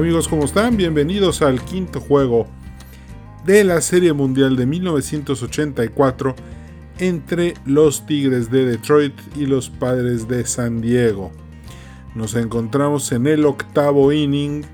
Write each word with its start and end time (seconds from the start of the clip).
Amigos, 0.00 0.28
¿cómo 0.28 0.46
están? 0.46 0.78
Bienvenidos 0.78 1.42
al 1.42 1.62
quinto 1.62 2.00
juego 2.00 2.46
de 3.44 3.64
la 3.64 3.82
Serie 3.82 4.14
Mundial 4.14 4.56
de 4.56 4.64
1984 4.64 6.34
entre 7.00 7.52
los 7.66 8.06
Tigres 8.06 8.50
de 8.50 8.64
Detroit 8.64 9.12
y 9.36 9.44
los 9.44 9.68
Padres 9.68 10.26
de 10.26 10.46
San 10.46 10.80
Diego. 10.80 11.32
Nos 12.14 12.34
encontramos 12.34 13.12
en 13.12 13.26
el 13.26 13.44
octavo 13.44 14.10
inning. 14.10 14.64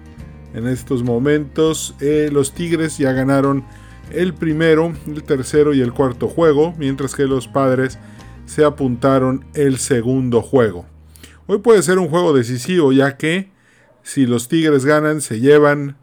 En 0.55 0.69
estos 0.69 1.03
momentos 1.03 1.97
eh, 2.01 2.29
los 2.31 2.53
Tigres 2.53 2.97
ya 2.97 3.11
ganaron 3.11 3.65
el 4.13 4.33
primero, 4.33 4.95
el 5.09 5.25
tercero 5.25 5.75
y 5.75 5.81
el 5.81 5.93
cuarto 5.93 6.29
juego, 6.29 6.73
mientras 6.79 7.17
que 7.17 7.25
los 7.25 7.49
Padres 7.49 7.99
se 8.45 8.65
apuntaron 8.65 9.45
el 9.55 9.79
segundo 9.79 10.41
juego. 10.41 10.87
Hoy 11.49 11.59
puede 11.59 11.83
ser 11.83 11.99
un 11.99 12.07
juego 12.07 12.33
decisivo 12.33 12.93
ya 12.93 13.17
que 13.17 13.56
si 14.07 14.25
los 14.25 14.47
Tigres 14.47 14.85
ganan 14.85 15.21
se 15.21 15.41
llevan 15.41 15.97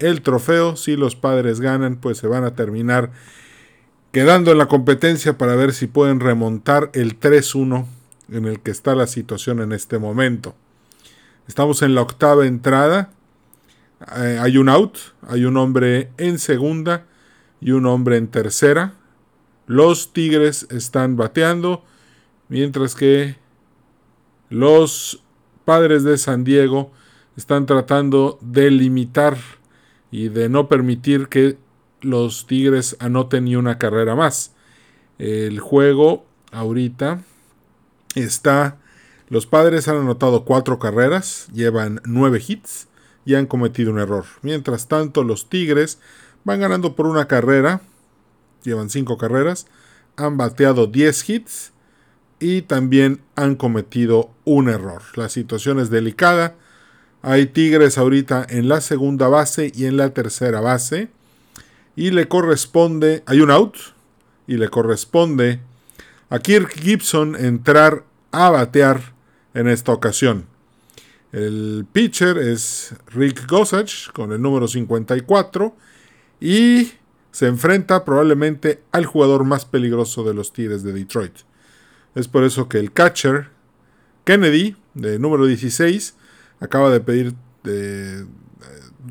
el 0.00 0.20
trofeo, 0.20 0.76
si 0.76 0.96
los 0.96 1.16
Padres 1.16 1.60
ganan 1.60 1.96
pues 1.96 2.18
se 2.18 2.26
van 2.26 2.44
a 2.44 2.54
terminar 2.54 3.10
quedando 4.12 4.52
en 4.52 4.58
la 4.58 4.68
competencia 4.68 5.38
para 5.38 5.56
ver 5.56 5.72
si 5.72 5.86
pueden 5.86 6.20
remontar 6.20 6.90
el 6.92 7.18
3-1 7.18 7.86
en 8.30 8.44
el 8.44 8.60
que 8.60 8.70
está 8.70 8.94
la 8.94 9.06
situación 9.06 9.62
en 9.62 9.72
este 9.72 9.98
momento. 9.98 10.56
Estamos 11.46 11.80
en 11.80 11.94
la 11.94 12.02
octava 12.02 12.46
entrada. 12.46 13.12
Eh, 14.18 14.38
hay 14.38 14.58
un 14.58 14.68
out, 14.68 14.98
hay 15.26 15.46
un 15.46 15.56
hombre 15.56 16.10
en 16.18 16.38
segunda 16.38 17.06
y 17.62 17.70
un 17.70 17.86
hombre 17.86 18.18
en 18.18 18.28
tercera. 18.28 18.92
Los 19.66 20.12
Tigres 20.12 20.66
están 20.68 21.16
bateando, 21.16 21.82
mientras 22.50 22.94
que 22.94 23.36
los 24.50 25.22
padres 25.64 26.04
de 26.04 26.18
San 26.18 26.44
Diego 26.44 26.92
están 27.38 27.66
tratando 27.66 28.36
de 28.40 28.68
limitar 28.68 29.38
y 30.10 30.28
de 30.28 30.48
no 30.48 30.68
permitir 30.68 31.28
que 31.28 31.56
los 32.00 32.48
Tigres 32.48 32.96
anoten 32.98 33.44
ni 33.44 33.54
una 33.54 33.78
carrera 33.78 34.16
más. 34.16 34.56
El 35.18 35.60
juego 35.60 36.26
ahorita 36.50 37.22
está... 38.16 38.78
Los 39.28 39.46
padres 39.46 39.86
han 39.86 39.98
anotado 39.98 40.44
cuatro 40.44 40.80
carreras, 40.80 41.48
llevan 41.52 42.00
nueve 42.04 42.42
hits 42.44 42.88
y 43.24 43.36
han 43.36 43.46
cometido 43.46 43.92
un 43.92 44.00
error. 44.00 44.24
Mientras 44.42 44.88
tanto, 44.88 45.22
los 45.22 45.48
Tigres 45.48 46.00
van 46.42 46.58
ganando 46.58 46.96
por 46.96 47.06
una 47.06 47.28
carrera, 47.28 47.82
llevan 48.64 48.90
cinco 48.90 49.16
carreras, 49.16 49.68
han 50.16 50.38
bateado 50.38 50.88
10 50.88 51.30
hits 51.30 51.72
y 52.40 52.62
también 52.62 53.20
han 53.36 53.54
cometido 53.54 54.30
un 54.44 54.68
error. 54.68 55.02
La 55.14 55.28
situación 55.28 55.78
es 55.78 55.88
delicada. 55.88 56.56
Hay 57.22 57.46
Tigres 57.46 57.98
ahorita 57.98 58.46
en 58.48 58.68
la 58.68 58.80
segunda 58.80 59.28
base 59.28 59.72
y 59.74 59.86
en 59.86 59.96
la 59.96 60.10
tercera 60.10 60.60
base. 60.60 61.08
Y 61.96 62.10
le 62.10 62.28
corresponde, 62.28 63.22
hay 63.26 63.40
un 63.40 63.50
out, 63.50 63.76
y 64.46 64.56
le 64.56 64.68
corresponde 64.68 65.60
a 66.30 66.38
Kirk 66.38 66.70
Gibson 66.80 67.36
entrar 67.36 68.04
a 68.30 68.50
batear 68.50 69.14
en 69.54 69.68
esta 69.68 69.92
ocasión. 69.92 70.46
El 71.32 71.86
pitcher 71.92 72.38
es 72.38 72.94
Rick 73.08 73.46
Gossage 73.46 74.10
con 74.12 74.32
el 74.32 74.40
número 74.40 74.66
54 74.66 75.76
y 76.40 76.92
se 77.30 77.46
enfrenta 77.46 78.04
probablemente 78.04 78.82
al 78.92 79.04
jugador 79.04 79.44
más 79.44 79.66
peligroso 79.66 80.24
de 80.24 80.34
los 80.34 80.52
Tigres 80.52 80.82
de 80.82 80.92
Detroit. 80.92 81.34
Es 82.14 82.28
por 82.28 82.44
eso 82.44 82.68
que 82.68 82.78
el 82.78 82.92
catcher 82.92 83.50
Kennedy, 84.24 84.76
de 84.94 85.18
número 85.18 85.46
16, 85.46 86.14
acaba 86.60 86.90
de 86.90 87.00
pedir 87.00 87.34
eh, 87.64 88.24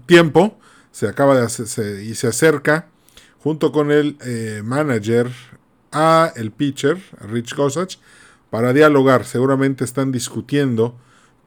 tiempo, 0.06 0.58
se 0.92 1.08
acaba 1.08 1.38
de 1.38 1.46
hacer, 1.46 2.02
y 2.02 2.16
se 2.16 2.28
acerca 2.28 2.88
junto 3.40 3.72
con 3.72 3.92
el 3.92 4.18
eh, 4.26 4.62
manager 4.64 5.32
a 5.92 6.32
el 6.36 6.52
pitcher, 6.52 6.98
Rich 7.22 7.56
Gossage, 7.56 8.00
para 8.50 8.74
dialogar. 8.74 9.26
Seguramente 9.26 9.84
están 9.84 10.12
discutiendo 10.12 10.98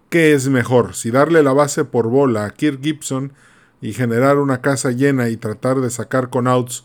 qué 0.09 0.33
es 0.33 0.49
mejor, 0.49 0.95
si 0.95 1.11
darle 1.11 1.43
la 1.43 1.53
base 1.53 1.85
por 1.85 2.09
bola 2.09 2.45
a 2.45 2.51
Kirk 2.51 2.83
Gibson 2.83 3.33
y 3.81 3.93
generar 3.93 4.39
una 4.39 4.61
casa 4.61 4.91
llena 4.91 5.29
y 5.29 5.37
tratar 5.37 5.81
de 5.81 5.91
sacar 5.91 6.31
con 6.31 6.47
outs 6.47 6.85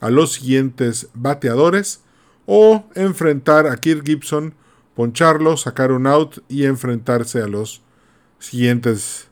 a 0.00 0.10
los 0.10 0.34
siguientes 0.34 1.08
bateadores, 1.14 2.00
o 2.46 2.84
enfrentar 2.94 3.66
a 3.66 3.76
Kirk 3.76 4.06
Gibson, 4.06 4.54
poncharlo, 4.94 5.56
sacar 5.56 5.90
un 5.90 6.06
out 6.06 6.38
y 6.48 6.64
enfrentarse 6.64 7.42
a 7.42 7.48
los 7.48 7.82
siguientes 8.38 9.28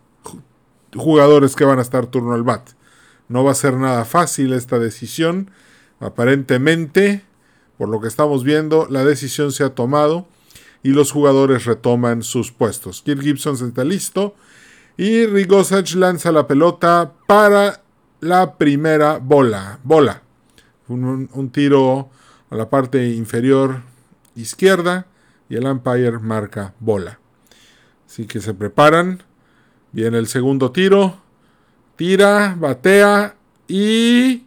jugadores 0.94 1.56
que 1.56 1.64
van 1.64 1.78
a 1.78 1.82
estar 1.82 2.06
turno 2.06 2.34
al 2.34 2.42
bat. 2.42 2.70
No 3.28 3.44
va 3.44 3.52
a 3.52 3.56
ser 3.56 3.74
nada 3.74 4.04
fácil 4.04 4.52
esta 4.52 4.78
decisión. 4.78 5.50
Aparentemente, 6.00 7.24
por 7.78 7.88
lo 7.88 8.00
que 8.00 8.08
estamos 8.08 8.44
viendo, 8.44 8.86
la 8.90 9.04
decisión 9.04 9.52
se 9.52 9.64
ha 9.64 9.74
tomado 9.74 10.26
y 10.82 10.90
los 10.90 11.12
jugadores 11.12 11.64
retoman 11.64 12.22
sus 12.22 12.52
puestos. 12.52 13.02
Kirk 13.02 13.22
Gibson 13.22 13.54
está 13.54 13.84
listo 13.84 14.34
y 14.96 15.26
Rigosach 15.26 15.94
lanza 15.94 16.30
la 16.30 16.46
pelota 16.46 17.12
para 17.26 17.82
la 18.20 18.56
primera 18.56 19.18
bola. 19.18 19.80
Bola. 19.82 20.22
Un, 20.88 21.30
un 21.32 21.50
tiro 21.50 22.10
a 22.50 22.56
la 22.56 22.68
parte 22.68 23.08
inferior 23.08 23.82
izquierda 24.36 25.06
y 25.48 25.56
el 25.56 25.66
umpire 25.66 26.18
marca 26.18 26.74
bola. 26.78 27.18
Así 28.14 28.28
que 28.28 28.40
se 28.40 28.54
preparan. 28.54 29.24
Viene 29.90 30.18
el 30.18 30.28
segundo 30.28 30.70
tiro. 30.70 31.16
Tira, 31.96 32.54
batea 32.56 33.34
y... 33.66 34.44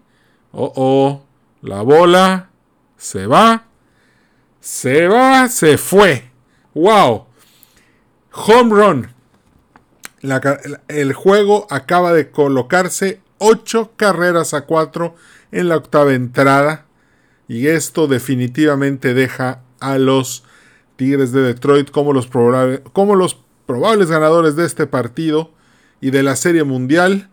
Oh, 0.54 0.72
oh, 0.74 1.26
la 1.62 1.82
bola 1.82 2.50
se 2.96 3.28
va. 3.28 3.66
Se 4.62 5.10
va, 5.10 5.50
se 5.50 5.78
fue. 5.78 6.32
¡Wow! 6.74 7.26
Home 8.32 8.74
run. 8.74 9.10
el 10.88 11.12
juego 11.12 11.68
acaba 11.70 12.14
de 12.14 12.32
colocarse 12.32 13.20
8 13.40 13.92
carreras 13.98 14.54
a 14.54 14.62
4 14.62 15.14
en 15.52 15.68
la 15.68 15.76
octava 15.76 16.14
entrada. 16.14 16.86
Y 17.50 17.68
esto 17.68 18.08
definitivamente 18.08 19.14
deja 19.14 19.62
a 19.82 19.98
los 19.98 20.46
Tigres 20.96 21.34
de 21.34 21.42
Detroit 21.42 21.92
como 21.92 22.14
los, 22.14 22.30
como 22.94 23.16
los 23.16 23.46
probables 23.68 24.10
ganadores 24.10 24.56
de 24.56 24.66
este 24.66 24.88
partido 24.88 25.52
y 26.02 26.10
de 26.10 26.24
la 26.24 26.36
Serie 26.36 26.64
Mundial. 26.64 27.30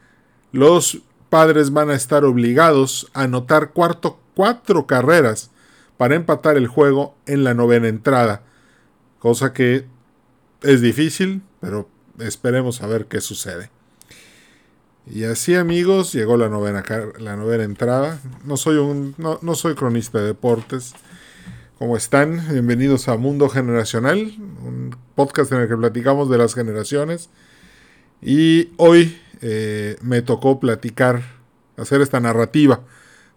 Los 0.52 1.00
padres 1.30 1.72
van 1.72 1.88
a 1.88 1.94
estar 1.94 2.24
obligados 2.24 3.10
a 3.14 3.22
anotar 3.22 3.70
cuarto, 3.70 4.20
cuatro 4.34 4.86
carreras 4.86 5.50
para 5.96 6.16
empatar 6.16 6.56
el 6.58 6.66
juego 6.66 7.14
en 7.24 7.44
la 7.44 7.54
novena 7.54 7.88
entrada. 7.88 8.42
Cosa 9.18 9.54
que 9.54 9.86
es 10.62 10.80
difícil, 10.82 11.42
pero 11.60 11.88
esperemos 12.18 12.82
a 12.82 12.86
ver 12.86 13.06
qué 13.06 13.20
sucede. 13.20 13.70
Y 15.06 15.24
así 15.24 15.54
amigos, 15.54 16.12
llegó 16.12 16.36
la 16.36 16.48
novena, 16.48 16.82
la 17.18 17.36
novena 17.36 17.64
entrada. 17.64 18.20
No 18.44 18.56
soy, 18.56 18.76
un, 18.76 19.14
no, 19.18 19.54
soy 19.54 19.74
cronista 19.74 20.18
de 20.18 20.26
deportes. 20.26 20.94
¿Cómo 21.84 21.98
están? 21.98 22.42
Bienvenidos 22.50 23.08
a 23.08 23.18
Mundo 23.18 23.50
Generacional, 23.50 24.32
un 24.64 24.96
podcast 25.14 25.52
en 25.52 25.60
el 25.60 25.68
que 25.68 25.76
platicamos 25.76 26.30
de 26.30 26.38
las 26.38 26.54
generaciones. 26.54 27.28
Y 28.22 28.70
hoy 28.78 29.20
eh, 29.42 29.98
me 30.00 30.22
tocó 30.22 30.58
platicar, 30.58 31.20
hacer 31.76 32.00
esta 32.00 32.20
narrativa 32.20 32.80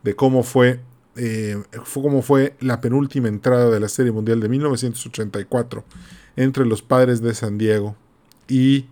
de 0.02 0.16
cómo 0.16 0.44
fue, 0.44 0.80
eh, 1.18 1.62
fue, 1.84 2.02
cómo 2.02 2.22
fue 2.22 2.56
la 2.62 2.80
penúltima 2.80 3.28
entrada 3.28 3.70
de 3.70 3.82
la 3.82 3.90
Serie 3.90 4.14
Mundial 4.14 4.40
de 4.40 4.48
1984 4.48 5.84
entre 6.38 6.66
los 6.66 6.82
Padres 6.82 7.22
de 7.22 7.34
San 7.34 7.58
Diego 7.58 7.98
y 8.48 8.86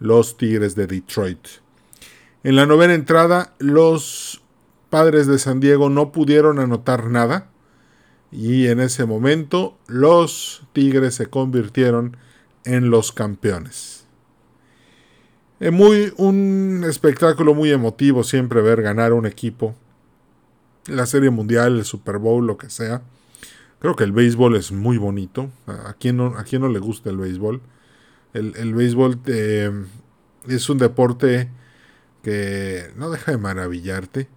los 0.00 0.36
Tigres 0.36 0.74
de 0.74 0.86
Detroit. 0.86 1.48
En 2.44 2.56
la 2.56 2.66
novena 2.66 2.92
entrada, 2.92 3.54
los 3.58 4.42
padres 4.90 5.26
de 5.26 5.38
San 5.38 5.60
Diego 5.60 5.88
no 5.88 6.12
pudieron 6.12 6.58
anotar 6.58 7.06
nada. 7.06 7.51
Y 8.32 8.68
en 8.68 8.80
ese 8.80 9.04
momento, 9.04 9.76
los 9.86 10.62
Tigres 10.72 11.14
se 11.14 11.26
convirtieron 11.26 12.16
en 12.64 12.90
los 12.90 13.12
campeones. 13.12 14.06
Es 15.60 15.70
muy, 15.70 16.12
un 16.16 16.84
espectáculo 16.88 17.54
muy 17.54 17.70
emotivo 17.70 18.24
siempre 18.24 18.62
ver 18.62 18.82
ganar 18.82 19.12
un 19.12 19.26
equipo. 19.26 19.76
La 20.86 21.06
Serie 21.06 21.30
Mundial, 21.30 21.78
el 21.78 21.84
Super 21.84 22.18
Bowl, 22.18 22.46
lo 22.46 22.56
que 22.56 22.70
sea. 22.70 23.02
Creo 23.78 23.94
que 23.94 24.04
el 24.04 24.12
béisbol 24.12 24.56
es 24.56 24.72
muy 24.72 24.96
bonito. 24.96 25.50
¿A 25.66 25.94
quién 25.94 26.16
no, 26.16 26.38
a 26.38 26.44
quién 26.44 26.62
no 26.62 26.68
le 26.68 26.78
gusta 26.78 27.10
el 27.10 27.18
béisbol? 27.18 27.60
El, 28.32 28.74
béisbol 28.74 29.20
eh, 29.26 29.70
es 30.48 30.70
un 30.70 30.78
deporte 30.78 31.50
que 32.22 32.90
no 32.96 33.10
deja 33.10 33.32
de 33.32 33.38
maravillarte. 33.38 34.28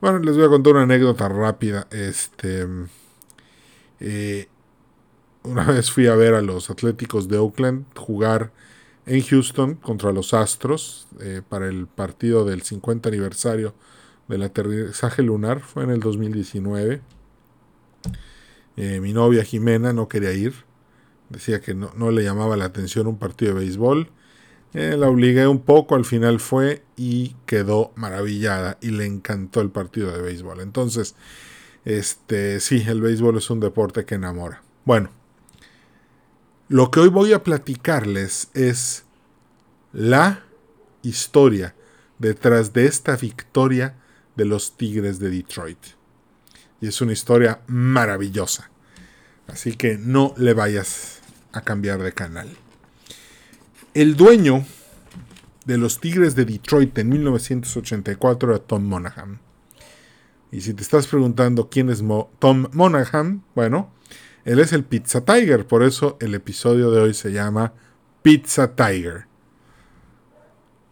Bueno, 0.00 0.18
les 0.18 0.36
voy 0.36 0.44
a 0.44 0.48
contar 0.48 0.74
una 0.74 0.82
anécdota 0.82 1.28
rápida. 1.28 1.86
Este, 1.90 2.66
eh, 4.00 4.48
una 5.42 5.64
vez 5.64 5.90
fui 5.90 6.06
a 6.06 6.14
ver 6.14 6.34
a 6.34 6.42
los 6.42 6.70
Atléticos 6.70 7.28
de 7.28 7.38
Oakland 7.38 7.86
jugar 7.96 8.52
en 9.06 9.22
Houston 9.22 9.74
contra 9.76 10.12
los 10.12 10.34
Astros 10.34 11.08
eh, 11.20 11.42
para 11.48 11.68
el 11.68 11.86
partido 11.86 12.44
del 12.44 12.62
50 12.62 13.08
aniversario 13.08 13.74
del 14.28 14.42
aterrizaje 14.42 15.22
lunar. 15.22 15.60
Fue 15.60 15.84
en 15.84 15.90
el 15.90 16.00
2019. 16.00 17.00
Eh, 18.76 19.00
mi 19.00 19.12
novia 19.12 19.44
Jimena 19.44 19.92
no 19.92 20.08
quería 20.08 20.32
ir. 20.32 20.54
Decía 21.30 21.60
que 21.60 21.74
no, 21.74 22.10
le 22.10 22.22
llamaba 22.22 22.56
la 22.56 22.66
atención 22.66 23.06
un 23.06 23.18
partido 23.18 23.54
de 23.54 23.60
béisbol. 23.60 24.10
La 24.72 25.08
obligué 25.08 25.46
un 25.46 25.60
poco, 25.60 25.94
al 25.94 26.04
final 26.04 26.40
fue 26.40 26.84
y 26.94 27.34
quedó 27.46 27.90
maravillada 27.96 28.76
y 28.82 28.90
le 28.90 29.06
encantó 29.06 29.60
el 29.60 29.70
partido 29.70 30.12
de 30.12 30.20
béisbol. 30.20 30.60
Entonces, 30.60 31.16
este, 31.88 32.60
sí, 32.60 32.84
el 32.86 33.00
béisbol 33.00 33.38
es 33.38 33.48
un 33.48 33.60
deporte 33.60 34.04
que 34.04 34.16
enamora. 34.16 34.62
Bueno, 34.84 35.08
lo 36.68 36.90
que 36.90 37.00
hoy 37.00 37.08
voy 37.08 37.32
a 37.32 37.42
platicarles 37.42 38.50
es 38.52 39.04
la 39.94 40.44
historia 41.00 41.74
detrás 42.18 42.74
de 42.74 42.84
esta 42.84 43.16
victoria 43.16 43.94
de 44.36 44.44
los 44.44 44.76
Tigres 44.76 45.18
de 45.18 45.30
Detroit. 45.30 45.78
Y 46.82 46.88
es 46.88 47.00
una 47.00 47.14
historia 47.14 47.62
maravillosa. 47.68 48.70
Así 49.46 49.74
que 49.74 49.96
no 49.96 50.34
le 50.36 50.52
vayas 50.52 51.20
a 51.52 51.62
cambiar 51.62 52.02
de 52.02 52.12
canal. 52.12 52.54
El 53.94 54.14
dueño 54.14 54.66
de 55.64 55.78
los 55.78 56.00
Tigres 56.00 56.34
de 56.34 56.44
Detroit 56.44 56.98
en 56.98 57.08
1984 57.08 58.50
era 58.50 58.58
Tom 58.58 58.84
Monaghan. 58.84 59.47
Y 60.50 60.62
si 60.62 60.72
te 60.74 60.82
estás 60.82 61.06
preguntando 61.06 61.68
quién 61.68 61.90
es 61.90 62.02
Tom 62.38 62.66
Monaghan, 62.72 63.44
bueno, 63.54 63.92
él 64.44 64.60
es 64.60 64.72
el 64.72 64.84
Pizza 64.84 65.24
Tiger, 65.24 65.66
por 65.66 65.82
eso 65.82 66.16
el 66.20 66.34
episodio 66.34 66.90
de 66.90 67.00
hoy 67.02 67.14
se 67.14 67.32
llama 67.32 67.74
Pizza 68.22 68.74
Tiger. 68.74 69.26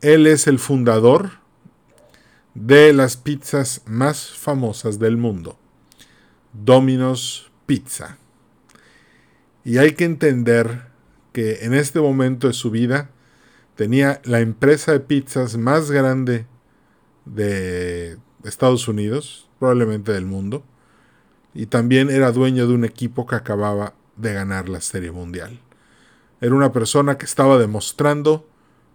Él 0.03 0.27
es 0.27 0.47
el 0.47 0.59
fundador 0.59 1.31
de 2.55 2.93
las 2.93 3.17
pizzas 3.17 3.83
más 3.87 4.31
famosas 4.31 4.99
del 4.99 5.17
mundo, 5.17 5.59
Domino's 6.53 7.51
Pizza. 7.65 8.19
Y 9.65 9.79
hay 9.79 9.93
que 9.93 10.05
entender 10.05 10.87
que 11.33 11.65
en 11.65 11.75
este 11.75 11.99
momento 12.01 12.47
de 12.47 12.53
su 12.53 12.71
vida 12.71 13.11
tenía 13.75 14.21
la 14.25 14.41
empresa 14.41 14.93
de 14.93 15.01
pizzas 15.01 15.57
más 15.57 15.91
grande 15.91 16.47
de 17.25 18.19
Estados 18.47 18.89
Unidos, 18.89 19.49
probablemente 19.59 20.13
del 20.13 20.27
mundo, 20.27 20.65
y 21.55 21.67
también 21.67 22.11
era 22.11 22.33
dueño 22.33 22.67
de 22.67 22.75
un 22.75 22.85
equipo 22.85 23.27
que 23.27 23.37
acababa 23.37 23.95
de 24.17 24.33
ganar 24.33 24.69
la 24.69 24.81
Serie 24.81 25.11
Mundial. 25.11 25.61
Era 26.41 26.55
una 26.55 26.73
persona 26.73 27.17
que 27.17 27.25
estaba 27.25 27.59
demostrando 27.59 28.47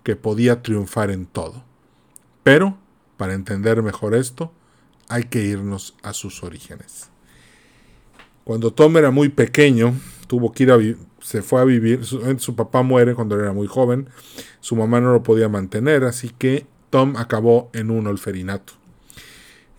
que 0.03 0.15
podía 0.15 0.61
triunfar 0.61 1.09
en 1.09 1.25
todo. 1.25 1.63
Pero, 2.43 2.77
para 3.17 3.33
entender 3.33 3.81
mejor 3.81 4.15
esto, 4.15 4.51
hay 5.09 5.23
que 5.25 5.43
irnos 5.43 5.95
a 6.03 6.13
sus 6.13 6.43
orígenes. 6.43 7.09
Cuando 8.43 8.71
Tom 8.71 8.97
era 8.97 9.11
muy 9.11 9.29
pequeño, 9.29 9.93
tuvo 10.27 10.51
que 10.51 10.63
ir 10.63 10.71
a 10.71 10.77
se 11.21 11.41
fue 11.41 11.61
a 11.61 11.65
vivir, 11.65 12.03
su, 12.03 12.21
su 12.39 12.55
papá 12.55 12.81
muere 12.81 13.13
cuando 13.13 13.39
era 13.39 13.53
muy 13.53 13.67
joven, 13.67 14.09
su 14.59 14.75
mamá 14.75 14.99
no 14.99 15.13
lo 15.13 15.23
podía 15.23 15.49
mantener, 15.49 16.03
así 16.03 16.29
que 16.29 16.65
Tom 16.89 17.15
acabó 17.15 17.69
en 17.73 17.91
un 17.91 18.07
olferinato. 18.07 18.73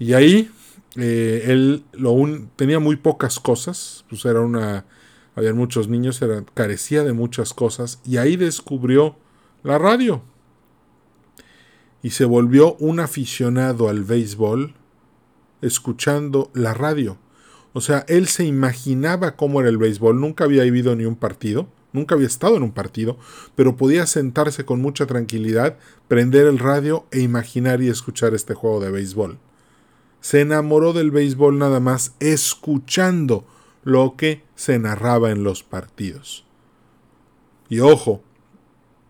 Y 0.02 0.14
ahí 0.14 0.50
eh, 0.96 1.44
él 1.46 1.84
lo 1.92 2.16
tenía 2.56 2.80
muy 2.80 2.96
pocas 2.96 3.38
cosas, 3.38 4.04
pues 4.08 4.24
era 4.24 4.40
una, 4.40 4.84
había 5.36 5.54
muchos 5.54 5.86
niños, 5.86 6.20
era, 6.22 6.44
carecía 6.54 7.04
de 7.04 7.12
muchas 7.12 7.54
cosas 7.54 8.00
y 8.04 8.16
ahí 8.16 8.34
descubrió 8.34 9.14
la 9.62 9.78
radio 9.78 10.24
y 12.02 12.10
se 12.10 12.24
volvió 12.24 12.74
un 12.80 12.98
aficionado 12.98 13.88
al 13.88 14.02
béisbol 14.02 14.74
escuchando 15.60 16.50
la 16.52 16.74
radio. 16.74 17.16
O 17.72 17.80
sea, 17.80 18.04
él 18.08 18.26
se 18.26 18.44
imaginaba 18.44 19.36
cómo 19.36 19.60
era 19.60 19.70
el 19.70 19.78
béisbol, 19.78 20.20
nunca 20.20 20.42
había 20.42 20.64
vivido 20.64 20.96
ni 20.96 21.04
un 21.04 21.14
partido, 21.14 21.68
nunca 21.92 22.16
había 22.16 22.26
estado 22.26 22.56
en 22.56 22.64
un 22.64 22.72
partido, 22.72 23.18
pero 23.54 23.76
podía 23.76 24.04
sentarse 24.06 24.64
con 24.64 24.82
mucha 24.82 25.06
tranquilidad, 25.06 25.78
prender 26.08 26.48
el 26.48 26.58
radio 26.58 27.06
e 27.12 27.20
imaginar 27.20 27.80
y 27.82 27.88
escuchar 27.88 28.34
este 28.34 28.54
juego 28.54 28.80
de 28.80 28.90
béisbol 28.90 29.38
se 30.22 30.40
enamoró 30.40 30.92
del 30.92 31.10
béisbol 31.10 31.58
nada 31.58 31.80
más 31.80 32.14
escuchando 32.20 33.44
lo 33.82 34.14
que 34.16 34.44
se 34.54 34.78
narraba 34.78 35.32
en 35.32 35.42
los 35.42 35.64
partidos. 35.64 36.46
Y 37.68 37.80
ojo, 37.80 38.22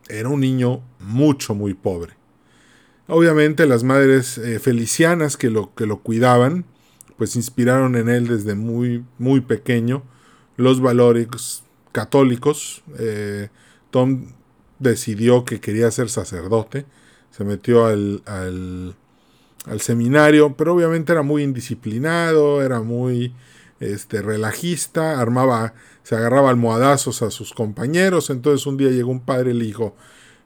era 0.09 0.31
un 0.31 0.41
niño 0.41 0.82
mucho, 0.99 1.55
muy 1.55 1.75
pobre. 1.75 2.14
Obviamente 3.09 3.67
las 3.67 3.85
madres 3.85 4.38
eh, 4.38 4.59
felicianas 4.59 5.37
que 5.37 5.50
lo, 5.50 5.75
que 5.75 5.87
lo 5.87 5.99
cuidaban, 6.00 6.64
pues 7.19 7.37
inspiraron 7.37 7.94
en 7.97 8.09
él 8.09 8.26
desde 8.26 8.55
muy, 8.55 9.05
muy 9.19 9.43
pequeño 9.43 10.03
los 10.56 10.81
valores 10.81 11.62
católicos. 11.93 12.82
Eh, 12.99 13.50
Tom 13.91 14.29
decidió 14.79 15.44
que 15.44 15.61
quería 15.61 15.91
ser 15.91 16.09
sacerdote, 16.09 16.87
se 17.31 17.44
metió 17.44 17.85
al, 17.85 18.23
al 18.25 18.97
seminario, 19.81 20.56
pero 20.56 20.75
obviamente 20.75 21.12
era 21.12 21.23
muy 21.23 21.43
indisciplinado, 21.43 22.62
era 22.62 22.81
muy 22.81 23.35
este, 23.81 24.23
relajista, 24.23 25.20
armaba, 25.20 25.75
se 26.03 26.17
agarraba 26.17 26.50
almohadazos 26.50 27.23
a 27.23 27.31
sus 27.31 27.53
compañeros, 27.53 28.31
entonces 28.31 28.67
un 28.67 28.76
día 28.76 28.91
llegó 28.91 29.11
un 29.11 29.20
padre 29.20 29.50
y 29.50 29.55
le 29.55 29.64
dijo, 29.64 29.97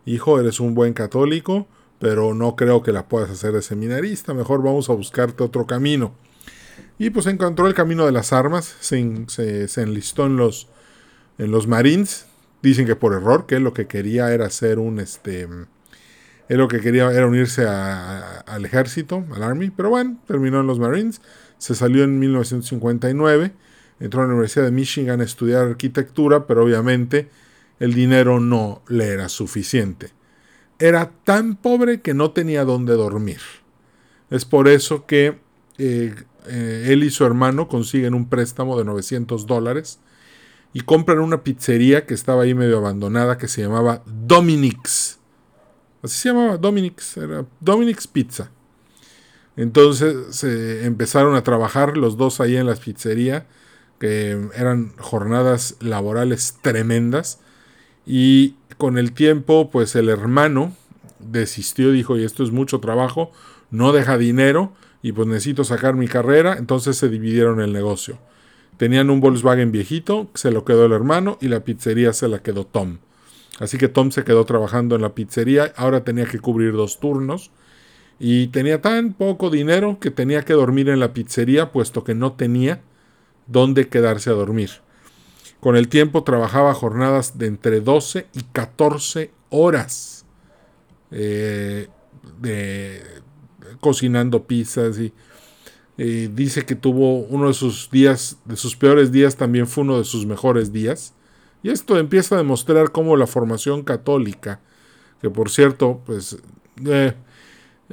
hijo, 0.04 0.40
eres 0.40 0.60
un 0.60 0.74
buen 0.74 0.92
católico, 0.92 1.66
pero 1.98 2.34
no 2.34 2.56
creo 2.56 2.82
que 2.82 2.92
la 2.92 3.08
puedas 3.08 3.30
hacer 3.30 3.52
de 3.52 3.62
seminarista, 3.62 4.34
mejor 4.34 4.62
vamos 4.62 4.90
a 4.90 4.94
buscarte 4.94 5.42
otro 5.42 5.66
camino. 5.66 6.14
Y 6.98 7.10
pues 7.10 7.26
encontró 7.26 7.66
el 7.66 7.74
camino 7.74 8.06
de 8.06 8.12
las 8.12 8.32
armas, 8.32 8.74
se, 8.80 9.68
se, 9.68 9.82
enlistó 9.82 10.26
en 10.26 10.36
los, 10.36 10.68
en 11.38 11.50
los 11.50 11.66
Marines, 11.66 12.26
dicen 12.62 12.86
que 12.86 12.96
por 12.96 13.14
error, 13.14 13.46
que 13.46 13.60
lo 13.60 13.72
que 13.72 13.86
quería 13.86 14.32
era 14.32 14.48
ser 14.50 14.78
un, 14.78 14.98
este, 14.98 15.48
él 16.48 16.58
lo 16.58 16.68
que 16.68 16.80
quería 16.80 17.10
era 17.10 17.26
unirse 17.26 17.66
al 17.66 18.64
ejército, 18.64 19.24
al 19.34 19.42
Army, 19.42 19.70
pero 19.70 19.90
bueno, 19.90 20.18
terminó 20.26 20.60
en 20.60 20.66
los 20.66 20.78
Marines, 20.78 21.20
se 21.58 21.74
salió 21.74 22.04
en 22.04 22.18
1959, 22.18 23.52
entró 23.98 24.22
a 24.22 24.26
la 24.26 24.32
Universidad 24.32 24.64
de 24.64 24.70
Michigan 24.70 25.20
a 25.20 25.24
estudiar 25.24 25.66
arquitectura, 25.66 26.46
pero 26.46 26.64
obviamente 26.64 27.28
el 27.80 27.94
dinero 27.94 28.38
no 28.40 28.82
le 28.88 29.08
era 29.08 29.28
suficiente. 29.28 30.10
Era 30.78 31.10
tan 31.24 31.56
pobre 31.56 32.00
que 32.00 32.14
no 32.14 32.30
tenía 32.30 32.64
dónde 32.64 32.94
dormir. 32.94 33.40
Es 34.30 34.44
por 34.44 34.68
eso 34.68 35.06
que 35.06 35.38
eh, 35.78 36.14
eh, 36.46 36.86
él 36.88 37.02
y 37.02 37.10
su 37.10 37.24
hermano 37.24 37.66
consiguen 37.68 38.14
un 38.14 38.28
préstamo 38.28 38.78
de 38.78 38.84
900 38.84 39.46
dólares 39.46 39.98
y 40.72 40.82
compran 40.82 41.18
una 41.18 41.42
pizzería 41.42 42.06
que 42.06 42.14
estaba 42.14 42.42
ahí 42.42 42.54
medio 42.54 42.78
abandonada 42.78 43.38
que 43.38 43.48
se 43.48 43.62
llamaba 43.62 44.02
Dominic's 44.06 45.15
Así 46.06 46.20
se 46.20 46.28
llamaba 46.28 46.56
Dominic's, 46.56 47.16
era 47.16 47.44
Dominic's 47.60 48.06
Pizza. 48.06 48.50
Entonces 49.56 50.36
se 50.36 50.84
empezaron 50.84 51.34
a 51.34 51.42
trabajar 51.42 51.96
los 51.96 52.16
dos 52.16 52.40
ahí 52.40 52.56
en 52.56 52.66
la 52.66 52.76
pizzería, 52.76 53.46
que 53.98 54.38
eran 54.54 54.92
jornadas 54.98 55.76
laborales 55.80 56.58
tremendas. 56.62 57.40
Y 58.06 58.54
con 58.76 58.98
el 58.98 59.12
tiempo, 59.12 59.70
pues 59.70 59.96
el 59.96 60.08
hermano 60.08 60.74
desistió, 61.18 61.90
dijo, 61.90 62.16
y 62.16 62.24
esto 62.24 62.44
es 62.44 62.50
mucho 62.50 62.80
trabajo, 62.80 63.32
no 63.70 63.92
deja 63.92 64.18
dinero, 64.18 64.72
y 65.02 65.12
pues 65.12 65.26
necesito 65.26 65.64
sacar 65.64 65.94
mi 65.94 66.08
carrera, 66.08 66.56
entonces 66.58 66.96
se 66.96 67.08
dividieron 67.08 67.60
el 67.60 67.72
negocio. 67.72 68.18
Tenían 68.76 69.08
un 69.08 69.20
Volkswagen 69.20 69.72
viejito, 69.72 70.28
se 70.34 70.50
lo 70.50 70.64
quedó 70.64 70.84
el 70.86 70.92
hermano, 70.92 71.38
y 71.40 71.48
la 71.48 71.60
pizzería 71.60 72.12
se 72.12 72.28
la 72.28 72.40
quedó 72.40 72.66
Tom. 72.66 72.98
Así 73.58 73.78
que 73.78 73.88
Tom 73.88 74.10
se 74.10 74.24
quedó 74.24 74.44
trabajando 74.44 74.96
en 74.96 75.02
la 75.02 75.14
pizzería, 75.14 75.72
ahora 75.76 76.04
tenía 76.04 76.26
que 76.26 76.38
cubrir 76.38 76.72
dos 76.72 77.00
turnos. 77.00 77.50
Y 78.18 78.48
tenía 78.48 78.80
tan 78.80 79.12
poco 79.12 79.50
dinero 79.50 79.98
que 80.00 80.10
tenía 80.10 80.42
que 80.42 80.54
dormir 80.54 80.88
en 80.88 81.00
la 81.00 81.12
pizzería 81.12 81.70
puesto 81.70 82.02
que 82.02 82.14
no 82.14 82.32
tenía 82.32 82.80
dónde 83.46 83.88
quedarse 83.88 84.30
a 84.30 84.34
dormir. 84.34 84.70
Con 85.60 85.76
el 85.76 85.88
tiempo 85.88 86.24
trabajaba 86.24 86.72
jornadas 86.72 87.38
de 87.38 87.46
entre 87.46 87.80
12 87.80 88.26
y 88.32 88.42
14 88.52 89.32
horas 89.50 90.24
eh, 91.10 91.88
de, 92.40 93.02
cocinando 93.80 94.46
pizzas 94.46 94.98
y 94.98 95.12
dice 96.28 96.64
que 96.64 96.74
tuvo 96.74 97.20
uno 97.20 97.48
de 97.48 97.54
sus 97.54 97.90
días, 97.90 98.38
de 98.44 98.56
sus 98.56 98.76
peores 98.76 99.12
días, 99.12 99.36
también 99.36 99.66
fue 99.66 99.84
uno 99.84 99.98
de 99.98 100.04
sus 100.04 100.26
mejores 100.26 100.72
días 100.72 101.15
y 101.66 101.70
esto 101.70 101.98
empieza 101.98 102.36
a 102.36 102.38
demostrar 102.38 102.92
cómo 102.92 103.16
la 103.16 103.26
formación 103.26 103.82
católica, 103.82 104.60
que 105.20 105.30
por 105.30 105.50
cierto, 105.50 106.00
pues 106.06 106.38
eh, 106.84 107.12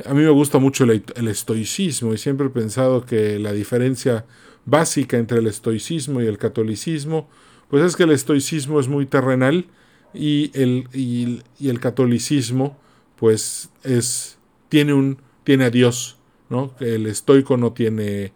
a 0.05 0.13
mí 0.13 0.21
me 0.21 0.29
gusta 0.29 0.59
mucho 0.59 0.83
el, 0.83 1.27
estoicismo 1.27 2.13
y 2.13 2.19
siempre 2.19 2.45
he 2.45 2.49
pensado 2.51 3.03
que 3.03 3.39
la 3.39 3.51
diferencia 3.51 4.27
básica 4.65 5.17
entre 5.17 5.39
el 5.39 5.47
estoicismo 5.47 6.21
y 6.21 6.27
el 6.27 6.37
catolicismo, 6.37 7.27
pues 7.67 7.83
es 7.83 7.95
que 7.95 8.03
el 8.03 8.11
estoicismo 8.11 8.79
es 8.79 8.87
muy 8.87 9.07
terrenal, 9.07 9.65
y 10.13 10.51
el, 10.53 10.87
y, 10.93 11.41
el 11.67 11.79
catolicismo 11.79 12.77
pues 13.15 13.71
es, 13.81 14.37
tiene, 14.69 14.93
un, 14.93 15.17
tiene 15.43 15.63
a 15.65 15.71
Dios, 15.71 16.19
¿no? 16.47 16.75
El 16.79 17.07
estoico 17.07 17.57
no 17.57 17.73
tiene, 17.73 18.33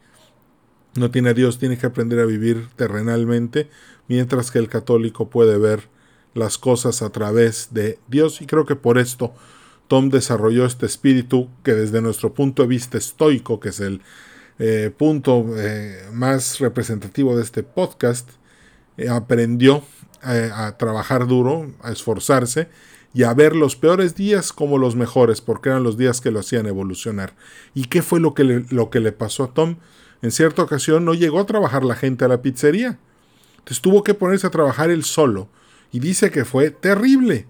no 0.96 1.12
tiene 1.12 1.30
a 1.30 1.34
Dios, 1.36 1.60
tiene 1.60 1.78
que 1.78 1.86
aprender 1.86 2.22
a 2.22 2.26
vivir 2.26 2.70
terrenalmente, 2.76 3.70
mientras 4.08 4.52
que 4.52 4.60
el 4.60 4.70
católico 4.70 5.30
puede 5.30 5.58
ver 5.58 5.90
las 6.34 6.58
cosas 6.58 7.02
a 7.02 7.10
través 7.10 7.70
de 7.72 8.00
Dios 8.08 8.42
y 8.42 8.46
creo 8.46 8.66
que 8.66 8.76
por 8.76 8.98
esto 8.98 9.34
Tom 9.88 10.10
desarrolló 10.10 10.66
este 10.66 10.86
espíritu 10.86 11.50
que 11.64 11.74
desde 11.74 12.02
nuestro 12.02 12.34
punto 12.34 12.62
de 12.62 12.68
vista 12.68 12.98
estoico, 12.98 13.60
que 13.60 13.70
es 13.70 13.80
el 13.80 14.02
eh, 14.60 14.92
punto 14.96 15.46
eh, 15.56 16.04
más 16.12 16.60
representativo 16.60 17.36
de 17.38 17.44
este 17.44 17.64
podcast, 17.64 18.30
eh, 18.98 19.10
aprendió 19.10 19.84
a 20.20 20.76
trabajar 20.78 21.28
duro, 21.28 21.72
a 21.82 21.92
esforzarse 21.92 22.68
y 23.14 23.24
a 23.24 23.34
ver 23.34 23.56
los 23.56 23.76
peores 23.76 24.16
días 24.16 24.52
como 24.52 24.78
los 24.78 24.96
mejores, 24.96 25.42
porque 25.42 25.70
eran 25.70 25.84
los 25.84 25.98
días 25.98 26.20
que 26.22 26.32
lo 26.32 26.40
hacían 26.40 26.66
evolucionar. 26.66 27.34
¿Y 27.74 27.86
qué 27.86 28.02
fue 28.02 28.20
lo 28.20 28.34
que 28.34 28.66
lo 28.70 28.90
que 28.90 29.00
le 29.00 29.12
pasó 29.12 29.46
a 29.46 29.54
Tom? 29.54 29.78
En 30.22 30.32
cierta 30.32 30.64
ocasión 30.64 31.06
no 31.06 31.14
llegó 31.14 31.40
a 31.40 31.46
trabajar 31.46 31.86
la 31.86 31.96
gente 31.96 32.26
a 32.26 32.28
la 32.28 32.42
pizzería. 32.42 33.00
Entonces 33.68 33.82
tuvo 33.82 34.02
que 34.02 34.14
ponerse 34.14 34.48
a 34.48 34.50
trabajar 34.50 34.90
él 34.90 35.04
solo. 35.04 35.50
Y 35.92 36.00
dice 36.00 36.32
que 36.32 36.46
fue 36.46 36.72
terrible. 36.72 37.48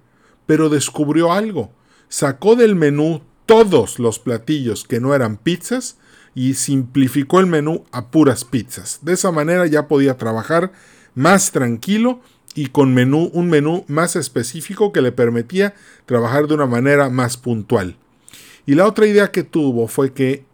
Pero 0.47 0.67
descubrió 0.67 1.31
algo. 1.31 1.71
Sacó 2.09 2.55
del 2.55 2.75
menú 2.75 3.21
todos 3.45 3.99
los 3.99 4.17
platillos 4.17 4.83
que 4.83 4.99
no 4.99 5.13
eran 5.13 5.37
pizzas 5.37 5.99
y 6.33 6.55
simplificó 6.55 7.39
el 7.39 7.45
menú 7.45 7.85
a 7.91 8.09
puras 8.09 8.45
pizzas. 8.45 8.97
De 9.03 9.13
esa 9.13 9.31
manera 9.31 9.67
ya 9.67 9.87
podía 9.87 10.17
trabajar 10.17 10.71
más 11.13 11.51
tranquilo 11.51 12.21
y 12.55 12.69
con 12.69 12.95
menú, 12.95 13.29
un 13.33 13.51
menú 13.51 13.85
más 13.87 14.15
específico 14.15 14.91
que 14.91 15.03
le 15.03 15.11
permitía 15.11 15.75
trabajar 16.07 16.47
de 16.47 16.55
una 16.55 16.65
manera 16.65 17.11
más 17.11 17.37
puntual. 17.37 17.95
Y 18.65 18.73
la 18.73 18.87
otra 18.87 19.05
idea 19.05 19.31
que 19.31 19.43
tuvo 19.43 19.87
fue 19.87 20.13
que 20.13 20.45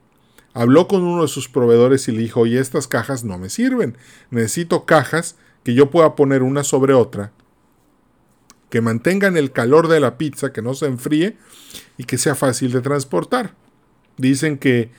habló 0.53 0.89
con 0.89 1.03
uno 1.03 1.21
de 1.21 1.29
sus 1.29 1.47
proveedores 1.47 2.09
y 2.09 2.11
le 2.11 2.19
dijo, 2.19 2.41
oye, 2.41 2.59
estas 2.59 2.89
cajas 2.89 3.23
no 3.23 3.37
me 3.37 3.49
sirven, 3.49 3.97
necesito 4.29 4.83
cajas 4.83 5.37
que 5.63 5.73
yo 5.73 5.89
pueda 5.89 6.15
poner 6.15 6.43
una 6.43 6.63
sobre 6.63 6.93
otra, 6.93 7.31
que 8.69 8.81
mantengan 8.81 9.37
el 9.37 9.51
calor 9.51 9.87
de 9.87 9.99
la 9.99 10.17
pizza, 10.17 10.51
que 10.51 10.61
no 10.61 10.73
se 10.73 10.87
enfríe 10.87 11.37
y 11.97 12.05
que 12.05 12.17
sea 12.17 12.35
fácil 12.35 12.71
de 12.71 12.81
transportar. 12.81 13.53
Dicen 14.17 14.57
que 14.57 14.91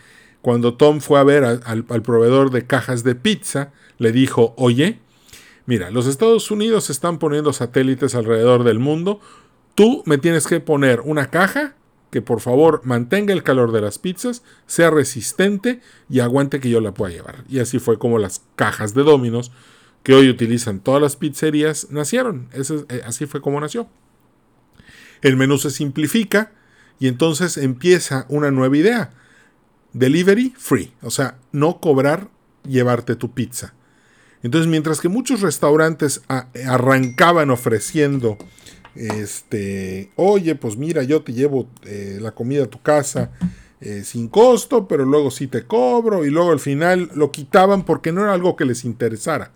cuando 0.42 0.74
Tom 0.74 1.00
fue 1.00 1.18
a 1.18 1.24
ver 1.24 1.44
al, 1.44 1.84
proveedor 2.02 2.50
de 2.50 2.66
cajas 2.66 3.02
de 3.02 3.14
pizza, 3.14 3.72
le 3.98 4.12
dijo, 4.12 4.54
oye, 4.56 5.00
mira, 5.66 5.90
los 5.90 6.06
Estados 6.06 6.50
Unidos 6.50 6.90
están 6.90 7.18
poniendo 7.18 7.52
satélites 7.52 8.14
alrededor 8.14 8.62
del 8.62 8.78
mundo, 8.78 9.20
tú 9.74 10.02
me 10.06 10.18
tienes 10.18 10.46
que 10.46 10.60
poner 10.60 11.00
una 11.00 11.30
caja 11.30 11.74
que 12.10 12.22
por 12.22 12.40
favor 12.40 12.82
mantenga 12.84 13.32
el 13.32 13.42
calor 13.42 13.72
de 13.72 13.80
las 13.80 13.98
pizzas, 13.98 14.44
sea 14.66 14.90
resistente 14.90 15.80
y 16.08 16.20
aguante 16.20 16.60
que 16.60 16.70
yo 16.70 16.80
la 16.80 16.94
pueda 16.94 17.12
llevar. 17.12 17.42
Y 17.48 17.58
así 17.58 17.80
fue 17.80 17.98
como 17.98 18.18
las 18.18 18.42
cajas 18.54 18.94
de 18.94 19.02
Dominos 19.02 19.50
que 20.04 20.14
hoy 20.14 20.28
utilizan 20.28 20.78
todas 20.78 21.02
las 21.02 21.16
pizzerías 21.16 21.88
nacieron. 21.90 22.48
Eh, 22.52 23.02
así 23.04 23.26
fue 23.26 23.40
como 23.40 23.58
nació. 23.58 23.88
El 25.22 25.36
menú 25.36 25.58
se 25.58 25.70
simplifica 25.70 26.52
y 27.00 27.08
entonces 27.08 27.56
empieza 27.56 28.26
una 28.28 28.52
nueva 28.52 28.76
idea 28.76 29.10
delivery 29.94 30.52
free, 30.56 30.92
o 31.02 31.10
sea, 31.10 31.38
no 31.52 31.80
cobrar 31.80 32.28
llevarte 32.68 33.16
tu 33.16 33.32
pizza. 33.32 33.74
Entonces, 34.42 34.68
mientras 34.68 35.00
que 35.00 35.08
muchos 35.08 35.40
restaurantes 35.40 36.20
arrancaban 36.28 37.50
ofreciendo, 37.50 38.36
este, 38.94 40.10
oye, 40.16 40.54
pues 40.54 40.76
mira, 40.76 41.02
yo 41.02 41.22
te 41.22 41.32
llevo 41.32 41.68
eh, 41.84 42.18
la 42.20 42.32
comida 42.32 42.64
a 42.64 42.66
tu 42.66 42.82
casa 42.82 43.30
eh, 43.80 44.02
sin 44.04 44.28
costo, 44.28 44.86
pero 44.86 45.06
luego 45.06 45.30
sí 45.30 45.46
te 45.46 45.64
cobro, 45.64 46.26
y 46.26 46.30
luego 46.30 46.52
al 46.52 46.60
final 46.60 47.10
lo 47.14 47.30
quitaban 47.30 47.84
porque 47.84 48.12
no 48.12 48.22
era 48.22 48.34
algo 48.34 48.56
que 48.56 48.66
les 48.66 48.84
interesara. 48.84 49.52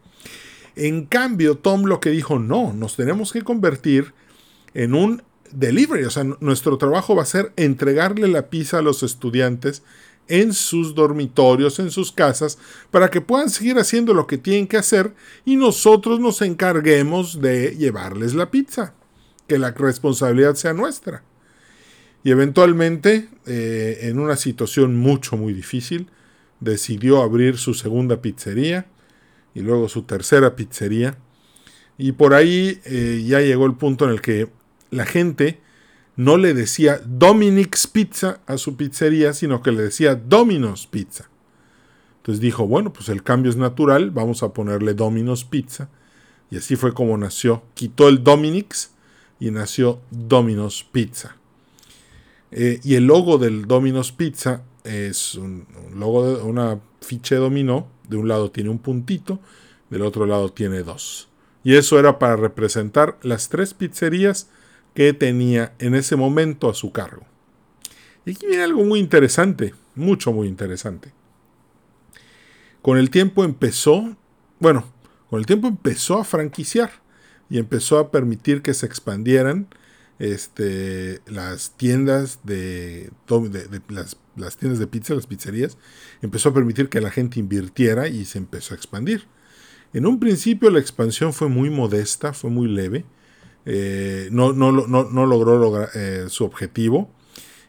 En 0.79 1.07
cambio, 1.07 1.57
Tom 1.57 1.87
lo 1.87 1.99
que 1.99 2.11
dijo, 2.11 2.39
no, 2.39 2.73
nos 2.73 2.95
tenemos 2.95 3.33
que 3.33 3.43
convertir 3.43 4.15
en 4.75 4.95
un 4.95 5.25
delivery, 5.51 6.05
o 6.05 6.11
sea, 6.11 6.23
nuestro 6.39 6.79
trabajo 6.79 7.17
va 7.17 7.23
a 7.23 7.27
ser 7.27 7.53
entregarle 7.57 8.29
la 8.29 8.49
pizza 8.49 8.79
a 8.79 8.83
los 8.83 9.03
estudiantes 9.03 9.83
en 10.29 10.53
sus 10.53 10.95
dormitorios, 10.95 11.81
en 11.81 11.91
sus 11.91 12.13
casas, 12.13 12.59
para 12.93 13.11
que 13.11 13.21
puedan 13.21 13.51
seguir 13.51 13.77
haciendo 13.79 14.15
lo 14.15 14.29
que 14.29 14.39
tienen 14.39 14.69
que 14.69 14.77
hacer 14.77 15.15
y 15.45 15.57
nosotros 15.57 16.21
nos 16.21 16.43
encarguemos 16.43 17.41
de 17.41 17.77
llevarles 17.77 18.35
la 18.35 18.53
pizza, 18.53 18.95
que 19.49 19.59
la 19.59 19.73
responsabilidad 19.73 20.55
sea 20.55 20.75
nuestra. 20.75 21.25
Y 22.23 22.31
eventualmente, 22.31 23.29
eh, 23.47 23.99
en 24.03 24.21
una 24.21 24.37
situación 24.37 24.97
mucho, 24.97 25.37
muy 25.37 25.53
difícil, 25.55 26.09
decidió 26.61 27.21
abrir 27.21 27.59
su 27.59 27.75
segunda 27.75 28.23
pizzería 28.23 28.87
y 29.59 29.63
luego 29.63 29.89
su 29.89 30.03
tercera 30.03 30.55
pizzería. 30.55 31.19
Y 31.99 32.13
por 32.13 32.35
ahí 32.35 32.81
eh, 32.85 33.25
ya 33.27 33.41
llegó 33.41 33.67
el 33.67 33.75
punto 33.75 34.05
en 34.05 34.13
el 34.13 34.21
que 34.21 34.49
la 34.91 35.05
gente 35.05 35.61
no 36.15 36.37
le 36.37 36.55
decía 36.55 37.01
Dominic's 37.05 37.89
Pizza 37.89 38.41
a 38.47 38.57
su 38.57 38.77
pizzería, 38.77 39.33
sino 39.33 39.61
que 39.61 39.73
le 39.73 39.83
decía 39.83 40.15
Domino's 40.15 40.87
Pizza. 40.87 41.29
Entonces 42.19 42.41
dijo, 42.41 42.69
bueno, 42.69 42.93
pues 42.93 43.09
el 43.09 43.25
cambio 43.25 43.51
es 43.51 43.57
natural, 43.57 44.13
vamos 44.13 44.45
a 44.45 44.53
ponerle 44.53 44.95
Domino's 44.95 45.45
Pizza. 45.45 45.89
Y 46.53 46.57
así 46.57 46.77
fue 46.77 46.95
como 46.95 47.19
nació. 47.19 47.65
Quitó 47.75 48.09
el 48.09 48.23
Dominic's 48.23 48.93
y 49.41 49.51
nació 49.51 50.01
Domino's 50.13 50.87
Pizza. 50.93 51.37
Eh, 52.53 52.79
y 52.85 52.95
el 52.95 53.07
logo 53.07 53.39
del 53.39 53.67
Domino's 53.67 54.13
Pizza 54.13 54.63
es 54.85 55.35
un, 55.35 55.67
logo 55.97 56.37
de 56.37 56.43
una 56.43 56.79
ficha 57.01 57.37
dominó. 57.37 57.89
De 58.09 58.17
un 58.17 58.29
lado 58.29 58.51
tiene 58.51 58.71
un 58.71 58.79
puntito, 58.79 59.41
del 59.91 60.03
otro 60.03 60.27
lado 60.27 60.51
tiene 60.51 60.83
dos. 60.83 61.29
Y 61.65 61.77
eso 61.77 61.99
era 61.99 62.19
para 62.19 62.37
representar 62.37 63.19
las 63.23 63.49
tres 63.49 63.75
pizzerías 63.75 64.49
que 64.95 65.13
tenía 65.13 65.75
en 65.79 65.95
ese 65.95 66.17
momento 66.17 66.69
a 66.69 66.75
su 66.75 66.93
cargo. 66.93 67.27
Y 68.25 68.33
aquí 68.33 68.47
viene 68.47 68.65
algo 68.65 68.85
muy 68.85 69.01
interesante, 69.01 69.75
mucho, 69.95 70.33
muy 70.33 70.49
interesante. 70.49 71.13
Con 72.83 72.99
el 72.99 73.11
tiempo 73.11 73.45
empezó, 73.45 74.17
bueno, 74.61 74.85
con 75.31 75.41
el 75.41 75.47
tiempo 75.47 75.69
empezó 75.69 76.19
a 76.19 76.25
franquiciar 76.25 76.91
y 77.51 77.59
empezó 77.59 77.99
a 77.99 78.11
permitir 78.11 78.63
que 78.63 78.75
se 78.75 78.87
expandieran 78.87 79.69
este, 80.19 81.21
las 81.27 81.77
tiendas 81.77 82.41
de, 82.45 83.11
las, 83.89 84.57
tiendas 84.57 84.79
de 84.79 84.87
pizza, 84.87 85.15
las 85.15 85.27
pizzerías, 85.27 85.79
empezó 86.23 86.49
a 86.49 86.55
permitir 86.55 86.89
que 86.89 87.01
la 87.01 87.11
gente 87.11 87.39
invirtiera 87.39 88.09
y 88.09 88.25
se 88.25 88.39
empezó 88.39 88.75
a 88.75 88.77
expandir. 88.77 89.27
En 89.93 90.07
un 90.07 90.21
principio 90.21 90.71
la 90.71 90.81
expansión 90.81 91.33
fue 91.33 91.49
muy 91.49 91.71
modesta, 91.71 92.33
fue 92.33 92.51
muy 92.51 92.69
leve, 92.69 93.05
eh, 93.65 94.29
no, 94.33 94.53
no, 94.53 94.73
no, 94.73 95.27
logró 95.27 95.89
eh, 95.95 96.27
su 96.29 96.45
objetivo. 96.45 97.11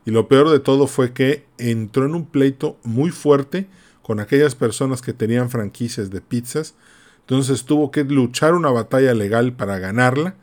Y 0.06 0.12
lo 0.12 0.28
peor 0.28 0.50
de 0.50 0.60
todo 0.60 0.88
fue 0.88 1.14
que 1.14 1.46
entró 1.58 2.06
en 2.06 2.16
un 2.16 2.26
pleito 2.26 2.80
muy 2.84 3.12
fuerte 3.12 3.68
con 4.02 4.20
aquellas 4.20 4.56
personas 4.56 5.02
que 5.02 5.14
tenían 5.14 5.50
franquicias 5.50 6.10
de 6.10 6.22
pizzas. 6.22 6.76
Entonces 7.20 7.66
tuvo 7.66 7.92
que 7.92 8.06
luchar 8.06 8.56
una 8.56 8.72
batalla 8.72 9.14
legal 9.14 9.54
para 9.54 9.78
ganarla. 9.78 10.36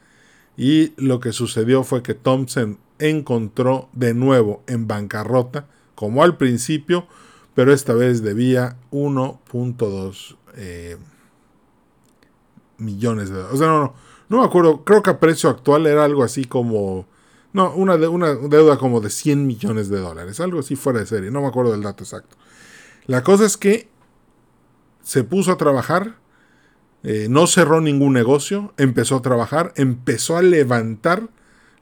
Y 0.56 0.92
lo 0.96 1.20
que 1.20 1.32
sucedió 1.32 1.84
fue 1.84 2.02
que 2.02 2.14
Thompson 2.14 2.78
encontró 2.98 3.88
de 3.92 4.14
nuevo 4.14 4.62
en 4.66 4.86
bancarrota, 4.86 5.66
como 5.94 6.22
al 6.22 6.36
principio, 6.36 7.06
pero 7.54 7.72
esta 7.72 7.94
vez 7.94 8.22
debía 8.22 8.76
1.2 8.90 10.36
eh, 10.56 10.96
millones 12.78 13.28
de 13.28 13.36
dólares. 13.36 13.54
O 13.54 13.58
sea, 13.58 13.66
no, 13.68 13.80
no, 13.80 13.94
no 14.28 14.38
me 14.40 14.44
acuerdo, 14.44 14.84
creo 14.84 15.02
que 15.02 15.10
a 15.10 15.20
precio 15.20 15.50
actual 15.50 15.86
era 15.86 16.04
algo 16.04 16.22
así 16.22 16.44
como... 16.44 17.06
No, 17.52 17.72
una, 17.75 17.96
de, 17.96 18.06
una 18.06 18.34
deuda 18.34 18.76
como 18.76 19.00
de 19.00 19.08
100 19.08 19.46
millones 19.46 19.88
de 19.88 19.98
dólares, 19.98 20.40
algo 20.40 20.60
así 20.60 20.76
fuera 20.76 21.00
de 21.00 21.06
serie, 21.06 21.30
no 21.30 21.40
me 21.40 21.46
acuerdo 21.46 21.72
del 21.72 21.82
dato 21.82 22.04
exacto. 22.04 22.36
La 23.06 23.22
cosa 23.22 23.46
es 23.46 23.56
que 23.56 23.88
se 25.02 25.25
puso 25.25 25.52
a 25.52 25.56
trabajar, 25.56 26.16
eh, 27.08 27.28
no 27.30 27.46
cerró 27.46 27.80
ningún 27.80 28.14
negocio, 28.14 28.75
empezó 28.78 29.14
a 29.14 29.22
trabajar, 29.22 29.72
empezó 29.76 30.36
a 30.36 30.42
levantar 30.42 31.28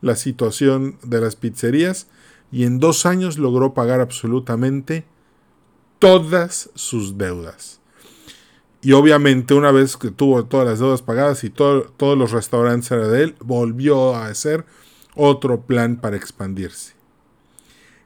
la 0.02 0.16
situación 0.16 0.98
de 1.02 1.18
las 1.22 1.34
pizzerías 1.34 2.08
y 2.52 2.64
en 2.64 2.78
dos 2.78 3.06
años 3.06 3.38
logró 3.38 3.72
pagar 3.72 4.02
absolutamente 4.02 5.06
todas 5.98 6.68
sus 6.74 7.16
deudas. 7.16 7.80
Y 8.82 8.92
obviamente 8.92 9.54
una 9.54 9.70
vez 9.70 9.96
que 9.96 10.10
tuvo 10.10 10.44
todas 10.44 10.66
las 10.66 10.78
deudas 10.78 11.00
pagadas 11.00 11.42
y 11.42 11.48
todos 11.48 12.18
los 12.18 12.30
restaurantes 12.30 12.90
eran 12.90 13.10
de 13.10 13.22
él, 13.22 13.34
volvió 13.40 14.14
a 14.14 14.26
hacer 14.26 14.66
otro 15.14 15.62
plan 15.62 15.96
para 16.02 16.18
expandirse. 16.18 16.92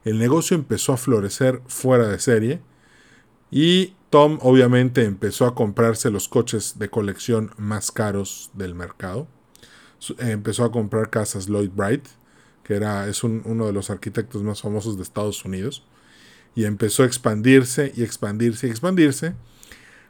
El 0.04 0.20
negocio 0.20 0.54
empezó 0.56 0.92
a 0.92 0.96
florecer 0.96 1.62
fuera 1.66 2.06
de 2.06 2.20
serie 2.20 2.60
y 3.50 3.94
Tom 4.10 4.38
obviamente 4.40 5.04
empezó 5.04 5.44
a 5.44 5.54
comprarse 5.54 6.10
los 6.10 6.28
coches 6.28 6.78
de 6.78 6.88
colección 6.88 7.50
más 7.58 7.92
caros 7.92 8.50
del 8.54 8.74
mercado. 8.74 9.28
empezó 10.18 10.64
a 10.64 10.72
comprar 10.72 11.10
casas 11.10 11.48
Lloyd 11.48 11.70
Bright, 11.74 12.06
que 12.62 12.74
era, 12.74 13.06
es 13.08 13.22
uno 13.22 13.66
de 13.66 13.72
los 13.72 13.90
arquitectos 13.90 14.42
más 14.42 14.62
famosos 14.62 14.96
de 14.96 15.02
Estados 15.02 15.44
Unidos, 15.44 15.84
y 16.54 16.64
empezó 16.64 17.02
a 17.02 17.06
expandirse 17.06 17.92
y 17.96 18.02
expandirse 18.02 18.66
y 18.66 18.70
expandirse, 18.70 19.34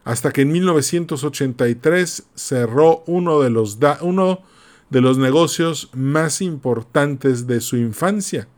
hasta 0.05 0.31
que 0.31 0.43
en 0.43 0.53
1983 0.53 2.25
cerró 2.35 3.03
uno 3.07 3.41
de 3.41 3.51
los, 3.51 3.79
uno 4.03 4.43
de 4.91 5.01
los 5.01 5.19
negocios 5.19 5.91
más 5.93 6.41
importantes 6.41 7.47
de 7.47 7.61
su 7.61 7.77
infancia. 7.77 8.49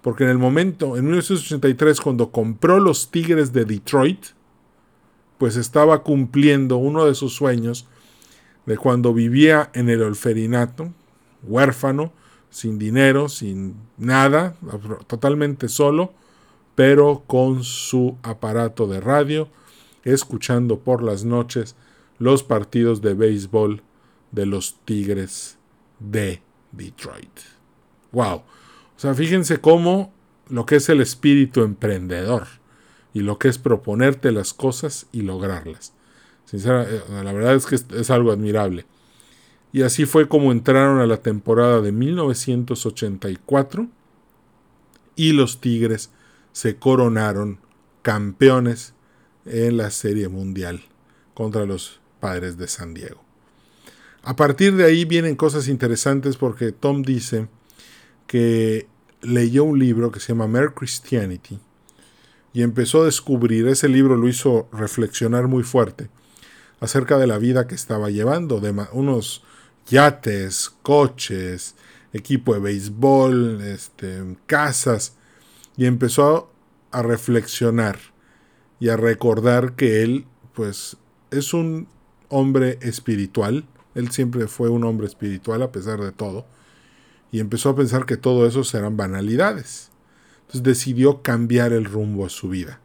Porque 0.00 0.24
en 0.24 0.30
el 0.30 0.38
momento, 0.38 0.96
en 0.96 1.04
1983, 1.04 2.00
cuando 2.00 2.30
compró 2.30 2.80
los 2.80 3.10
Tigres 3.10 3.52
de 3.52 3.64
Detroit, 3.64 4.26
pues 5.40 5.56
estaba 5.56 6.02
cumpliendo 6.02 6.76
uno 6.76 7.06
de 7.06 7.14
sus 7.14 7.32
sueños 7.32 7.86
de 8.66 8.76
cuando 8.76 9.14
vivía 9.14 9.70
en 9.72 9.88
el 9.88 10.02
olferinato, 10.02 10.92
huérfano, 11.42 12.12
sin 12.50 12.78
dinero, 12.78 13.30
sin 13.30 13.74
nada, 13.96 14.54
totalmente 15.06 15.70
solo, 15.70 16.12
pero 16.74 17.24
con 17.26 17.64
su 17.64 18.18
aparato 18.22 18.86
de 18.86 19.00
radio, 19.00 19.48
escuchando 20.04 20.80
por 20.80 21.02
las 21.02 21.24
noches 21.24 21.74
los 22.18 22.42
partidos 22.42 23.00
de 23.00 23.14
béisbol 23.14 23.82
de 24.32 24.44
los 24.44 24.78
Tigres 24.84 25.56
de 26.00 26.42
Detroit. 26.70 27.40
¡Wow! 28.12 28.34
O 28.34 28.44
sea, 28.98 29.14
fíjense 29.14 29.58
cómo 29.58 30.12
lo 30.50 30.66
que 30.66 30.76
es 30.76 30.90
el 30.90 31.00
espíritu 31.00 31.62
emprendedor 31.62 32.59
y 33.12 33.20
lo 33.20 33.38
que 33.38 33.48
es 33.48 33.58
proponerte 33.58 34.32
las 34.32 34.54
cosas 34.54 35.06
y 35.12 35.22
lograrlas. 35.22 35.92
Eh, 36.52 37.02
la 37.22 37.32
verdad 37.32 37.54
es 37.54 37.66
que 37.66 37.76
es 37.76 38.10
algo 38.10 38.32
admirable. 38.32 38.86
Y 39.72 39.82
así 39.82 40.04
fue 40.04 40.28
como 40.28 40.50
entraron 40.52 41.00
a 41.00 41.06
la 41.06 41.18
temporada 41.18 41.80
de 41.80 41.92
1984 41.92 43.86
y 45.14 45.32
los 45.32 45.60
Tigres 45.60 46.10
se 46.52 46.76
coronaron 46.76 47.60
campeones 48.02 48.94
en 49.44 49.76
la 49.76 49.90
Serie 49.90 50.28
Mundial 50.28 50.82
contra 51.34 51.66
los 51.66 52.00
Padres 52.18 52.58
de 52.58 52.66
San 52.66 52.94
Diego. 52.94 53.22
A 54.22 54.34
partir 54.36 54.74
de 54.76 54.84
ahí 54.84 55.04
vienen 55.04 55.36
cosas 55.36 55.68
interesantes 55.68 56.36
porque 56.36 56.72
Tom 56.72 57.02
dice 57.02 57.48
que 58.26 58.88
leyó 59.22 59.64
un 59.64 59.78
libro 59.78 60.10
que 60.10 60.20
se 60.20 60.28
llama 60.28 60.48
Mere 60.48 60.74
Christianity 60.74 61.60
y 62.52 62.62
empezó 62.62 63.02
a 63.02 63.06
descubrir, 63.06 63.68
ese 63.68 63.88
libro 63.88 64.16
lo 64.16 64.28
hizo 64.28 64.68
reflexionar 64.72 65.48
muy 65.48 65.62
fuerte 65.62 66.08
acerca 66.80 67.18
de 67.18 67.26
la 67.26 67.38
vida 67.38 67.66
que 67.66 67.74
estaba 67.74 68.10
llevando, 68.10 68.60
de 68.60 68.74
unos 68.92 69.44
yates, 69.86 70.70
coches, 70.82 71.74
equipo 72.12 72.54
de 72.54 72.60
béisbol, 72.60 73.60
este, 73.60 74.36
casas, 74.46 75.14
y 75.76 75.86
empezó 75.86 76.50
a 76.90 77.02
reflexionar 77.02 77.98
y 78.80 78.88
a 78.88 78.96
recordar 78.96 79.74
que 79.74 80.02
él, 80.02 80.24
pues, 80.54 80.96
es 81.30 81.54
un 81.54 81.86
hombre 82.28 82.78
espiritual, 82.80 83.66
él 83.94 84.10
siempre 84.10 84.46
fue 84.46 84.68
un 84.70 84.84
hombre 84.84 85.06
espiritual 85.06 85.62
a 85.62 85.72
pesar 85.72 86.00
de 86.00 86.12
todo, 86.12 86.46
y 87.30 87.40
empezó 87.40 87.70
a 87.70 87.76
pensar 87.76 88.06
que 88.06 88.16
todo 88.16 88.46
eso 88.46 88.64
serán 88.64 88.96
banalidades. 88.96 89.89
Entonces 90.50 90.64
decidió 90.64 91.22
cambiar 91.22 91.72
el 91.72 91.84
rumbo 91.84 92.26
a 92.26 92.28
su 92.28 92.48
vida. 92.48 92.80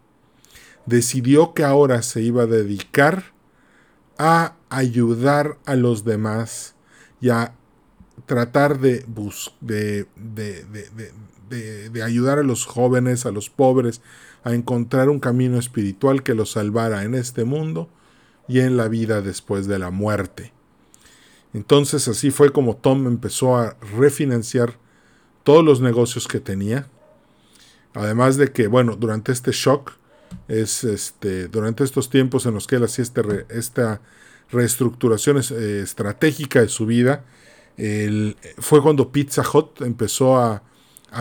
Decidió 0.85 1.55
que 1.55 1.63
ahora 1.63 2.03
se 2.03 2.21
iba 2.21 2.43
a 2.43 2.45
dedicar 2.45 3.33
a 4.19 4.53
ayudar 4.69 5.57
a 5.65 5.75
los 5.75 6.05
demás 6.05 6.75
y 7.19 7.29
a 7.29 7.55
tratar 8.27 8.79
de, 8.79 9.03
de, 9.61 10.05
de, 11.49 12.03
ayudar 12.03 12.37
a 12.37 12.43
los 12.43 12.67
jóvenes, 12.67 13.25
a 13.25 13.31
los 13.31 13.49
pobres, 13.49 13.99
a 14.43 14.53
encontrar 14.53 15.09
un 15.09 15.19
camino 15.19 15.57
espiritual 15.57 16.21
que 16.21 16.35
los 16.35 16.51
salvara 16.51 17.03
en 17.03 17.15
este 17.15 17.45
mundo 17.45 17.89
y 18.47 18.59
en 18.59 18.77
la 18.77 18.87
vida 18.89 19.21
después 19.21 19.65
de 19.65 19.79
la 19.79 19.89
muerte. 19.89 20.53
Entonces 21.51 22.07
así 22.07 22.29
fue 22.29 22.51
como 22.51 22.75
Tom 22.75 23.07
empezó 23.07 23.57
a 23.57 23.75
refinanciar 23.97 24.77
todos 25.43 25.65
los 25.65 25.81
negocios 25.81 26.27
que 26.27 26.39
tenía. 26.39 26.87
Además 27.95 28.37
de 28.37 28.51
que, 28.51 28.67
bueno, 28.67 28.95
durante 28.95 29.31
este 29.31 29.51
shock, 29.51 29.93
es 30.47 30.83
este, 30.83 31.47
durante 31.47 31.83
estos 31.83 32.09
tiempos 32.09 32.45
en 32.45 32.53
los 32.53 32.67
que 32.67 32.75
él 32.75 32.83
hacía 32.83 33.03
este 33.03 33.45
esta 33.49 34.01
reestructuración 34.51 35.37
eh, 35.37 35.81
estratégica 35.81 36.61
de 36.61 36.67
su 36.67 36.85
vida, 36.85 37.25
fue 38.57 38.81
cuando 38.81 39.11
Pizza 39.11 39.43
Hut 39.51 39.81
empezó 39.81 40.37
a, 40.37 40.63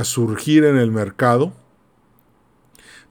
surgir 0.02 0.64
en 0.64 0.76
el 0.76 0.90
mercado. 0.90 1.52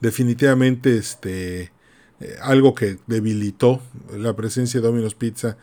Definitivamente 0.02 0.97
este, 0.97 1.71
eh, 2.19 2.36
algo 2.41 2.76
que 2.76 2.97
debilitó 3.08 3.82
la 4.12 4.36
presencia 4.36 4.82
de 4.82 4.88
Domino's 4.88 5.15
Pizza 5.15 5.58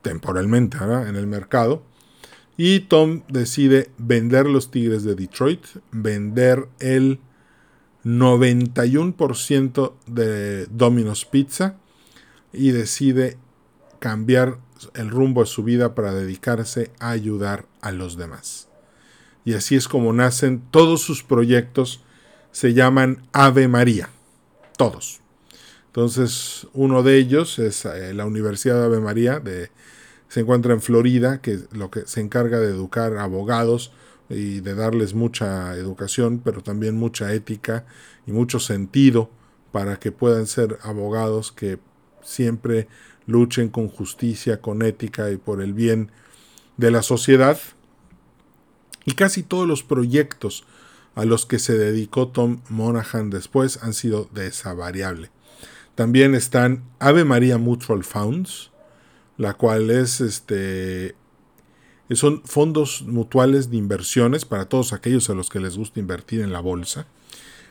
temporalmente 0.00 0.78
en 0.78 1.16
el 1.16 1.26
mercado. 1.26 1.82
Y 2.56 2.80
Tom 2.80 3.24
decide 3.28 3.90
vender 3.98 4.46
los 4.46 4.70
Tigres 4.70 5.04
de 5.04 5.14
Detroit, 5.14 5.64
vender 5.90 6.66
el 6.78 7.20
91% 8.04 9.94
de 10.06 10.66
Domino's 10.66 11.24
Pizza 11.24 11.76
y 12.52 12.70
decide 12.70 13.38
cambiar 13.98 14.58
el 14.94 15.08
rumbo 15.10 15.42
de 15.42 15.46
su 15.46 15.64
vida 15.64 15.94
para 15.94 16.12
dedicarse 16.12 16.90
a 16.98 17.10
ayudar 17.10 17.66
a 17.80 17.92
los 17.92 18.16
demás. 18.16 18.68
Y 19.44 19.54
así 19.54 19.76
es 19.76 19.88
como 19.88 20.12
nacen 20.12 20.62
todos 20.70 21.02
sus 21.02 21.22
proyectos, 21.22 22.02
se 22.52 22.74
llaman 22.74 23.26
Ave 23.32 23.68
María, 23.68 24.10
todos. 24.76 25.20
Entonces, 25.86 26.66
uno 26.72 27.02
de 27.02 27.16
ellos 27.18 27.58
es 27.58 27.84
eh, 27.84 28.14
la 28.14 28.26
Universidad 28.26 28.80
de 28.80 28.84
Ave 28.86 29.00
María, 29.00 29.40
de, 29.40 29.70
se 30.28 30.40
encuentra 30.40 30.72
en 30.74 30.80
Florida, 30.80 31.40
que 31.40 31.60
lo 31.72 31.90
que 31.90 32.06
se 32.06 32.20
encarga 32.20 32.58
de 32.58 32.68
educar 32.68 33.16
abogados 33.16 33.92
y 34.28 34.60
de 34.60 34.74
darles 34.74 35.14
mucha 35.14 35.74
educación, 35.74 36.40
pero 36.44 36.62
también 36.62 36.96
mucha 36.96 37.32
ética 37.32 37.84
y 38.26 38.32
mucho 38.32 38.58
sentido 38.58 39.30
para 39.72 39.98
que 39.98 40.12
puedan 40.12 40.46
ser 40.46 40.78
abogados 40.82 41.52
que 41.52 41.78
siempre 42.22 42.88
luchen 43.26 43.68
con 43.68 43.88
justicia, 43.88 44.60
con 44.60 44.82
ética 44.82 45.30
y 45.30 45.36
por 45.36 45.60
el 45.60 45.72
bien 45.72 46.10
de 46.76 46.90
la 46.90 47.02
sociedad. 47.02 47.58
Y 49.04 49.12
casi 49.12 49.42
todos 49.42 49.68
los 49.68 49.82
proyectos 49.82 50.64
a 51.14 51.24
los 51.24 51.46
que 51.46 51.58
se 51.58 51.76
dedicó 51.76 52.28
Tom 52.28 52.60
Monaghan 52.68 53.30
después 53.30 53.82
han 53.82 53.94
sido 53.94 54.28
de 54.32 54.48
esa 54.48 54.74
variable. 54.74 55.30
También 55.94 56.34
están 56.34 56.82
Ave 56.98 57.24
María 57.24 57.58
Mutual 57.58 58.02
Funds, 58.02 58.72
la 59.36 59.54
cual 59.54 59.90
es 59.90 60.20
este 60.20 61.14
son 62.12 62.42
fondos 62.44 63.02
mutuales 63.06 63.70
de 63.70 63.78
inversiones 63.78 64.44
para 64.44 64.66
todos 64.66 64.92
aquellos 64.92 65.30
a 65.30 65.34
los 65.34 65.48
que 65.48 65.60
les 65.60 65.76
gusta 65.76 66.00
invertir 66.00 66.40
en 66.40 66.52
la 66.52 66.60
bolsa, 66.60 67.06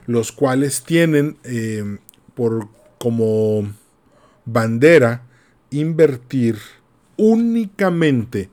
los 0.08 0.32
cuales 0.32 0.84
tienen 0.84 1.38
eh, 1.44 1.98
por 2.34 2.68
como 2.98 3.72
bandera 4.46 5.24
invertir 5.70 6.58
únicamente 7.18 8.50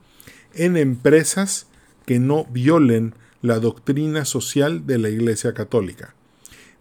en 0.53 0.77
empresas 0.77 1.67
que 2.05 2.19
no 2.19 2.45
violen 2.45 3.15
la 3.41 3.59
doctrina 3.59 4.25
social 4.25 4.85
de 4.85 4.99
la 4.99 5.09
Iglesia 5.09 5.53
Católica. 5.53 6.13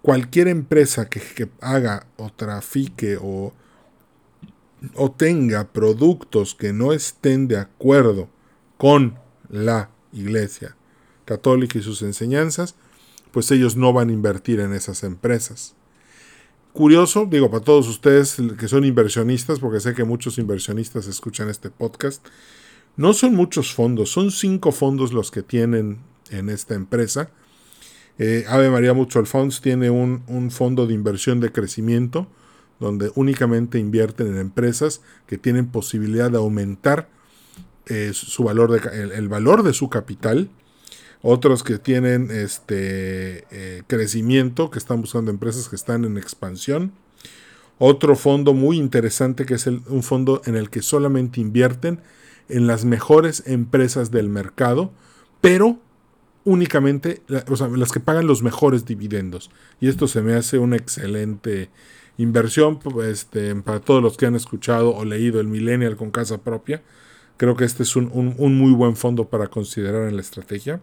Cualquier 0.02 0.48
empresa 0.48 1.08
que, 1.08 1.48
haga 1.60 2.06
o 2.16 2.30
trafique 2.30 3.18
o, 3.20 3.52
o 4.94 5.10
tenga 5.10 5.72
productos 5.72 6.54
que 6.54 6.72
no 6.72 6.92
estén 6.92 7.48
de 7.48 7.58
acuerdo 7.58 8.28
con 8.80 9.18
la 9.50 9.90
Iglesia 10.10 10.74
Católica 11.26 11.78
y 11.78 11.82
sus 11.82 12.00
enseñanzas, 12.00 12.74
pues 13.30 13.50
ellos 13.50 13.76
no 13.76 13.92
van 13.92 14.08
a 14.08 14.12
invertir 14.12 14.58
en 14.58 14.72
esas 14.72 15.04
empresas 15.04 15.76
curioso, 16.72 17.26
digo, 17.28 17.50
para 17.50 17.64
todos 17.64 17.88
ustedes 17.88 18.36
que 18.58 18.68
son 18.68 18.84
inversionistas, 18.84 19.58
porque 19.58 19.80
sé 19.80 19.94
que 19.94 20.04
muchos 20.04 20.38
inversionistas 20.38 21.06
escuchan 21.06 21.48
este 21.48 21.70
podcast, 21.70 22.24
no 22.96 23.12
son 23.12 23.34
muchos 23.34 23.72
fondos, 23.72 24.10
son 24.10 24.30
cinco 24.30 24.72
fondos 24.72 25.12
los 25.12 25.30
que 25.30 25.42
tienen 25.42 25.98
en 26.30 26.48
esta 26.48 26.74
empresa. 26.74 27.30
Eh, 28.18 28.44
Ave 28.48 28.70
María 28.70 28.92
Mutual 28.92 29.26
Funds 29.26 29.60
tiene 29.60 29.90
un, 29.90 30.50
fondo 30.50 30.86
de 30.86 30.94
inversión 30.94 31.40
de 31.40 31.52
crecimiento, 31.52 32.26
donde 32.78 33.10
únicamente 33.14 33.78
invierten 33.78 34.28
en 34.28 34.38
empresas 34.38 35.00
que 35.26 35.38
tienen 35.38 35.70
posibilidad 35.70 36.30
de 36.30 36.38
aumentar 36.38 37.08
eh, 37.86 38.12
su 38.14 38.44
valor 38.44 38.70
de, 38.72 39.14
el 39.14 39.28
valor 39.28 39.62
de 39.62 39.72
su 39.72 39.88
capital 39.88 40.50
otros 41.22 41.62
que 41.62 41.78
tienen 41.78 42.30
este 42.30 43.44
eh, 43.50 43.82
crecimiento, 43.86 44.70
que 44.70 44.78
están 44.78 45.00
buscando 45.00 45.30
empresas 45.30 45.68
que 45.68 45.76
están 45.76 46.04
en 46.04 46.16
expansión. 46.16 46.92
Otro 47.78 48.16
fondo 48.16 48.54
muy 48.54 48.78
interesante 48.78 49.46
que 49.46 49.54
es 49.54 49.66
un 49.66 50.02
fondo 50.02 50.42
en 50.44 50.56
el 50.56 50.70
que 50.70 50.82
solamente 50.82 51.40
invierten 51.40 52.00
en 52.48 52.66
las 52.66 52.84
mejores 52.84 53.42
empresas 53.46 54.10
del 54.10 54.28
mercado, 54.28 54.92
pero 55.40 55.78
únicamente 56.44 57.22
o 57.48 57.56
sea, 57.56 57.68
las 57.68 57.92
que 57.92 58.00
pagan 58.00 58.26
los 58.26 58.42
mejores 58.42 58.84
dividendos. 58.84 59.50
Y 59.80 59.88
esto 59.88 60.08
se 60.08 60.22
me 60.22 60.34
hace 60.34 60.58
una 60.58 60.76
excelente 60.76 61.70
inversión 62.18 62.80
este, 63.04 63.54
para 63.56 63.80
todos 63.80 64.02
los 64.02 64.16
que 64.16 64.26
han 64.26 64.36
escuchado 64.36 64.94
o 64.94 65.04
leído 65.04 65.40
el 65.40 65.48
Millennial 65.48 65.96
con 65.96 66.10
casa 66.10 66.38
propia. 66.38 66.82
Creo 67.40 67.56
que 67.56 67.64
este 67.64 67.84
es 67.84 67.96
un, 67.96 68.34
un 68.36 68.58
muy 68.58 68.70
buen 68.72 68.96
fondo 68.96 69.30
para 69.30 69.46
considerar 69.46 70.06
en 70.06 70.14
la 70.14 70.20
estrategia. 70.20 70.78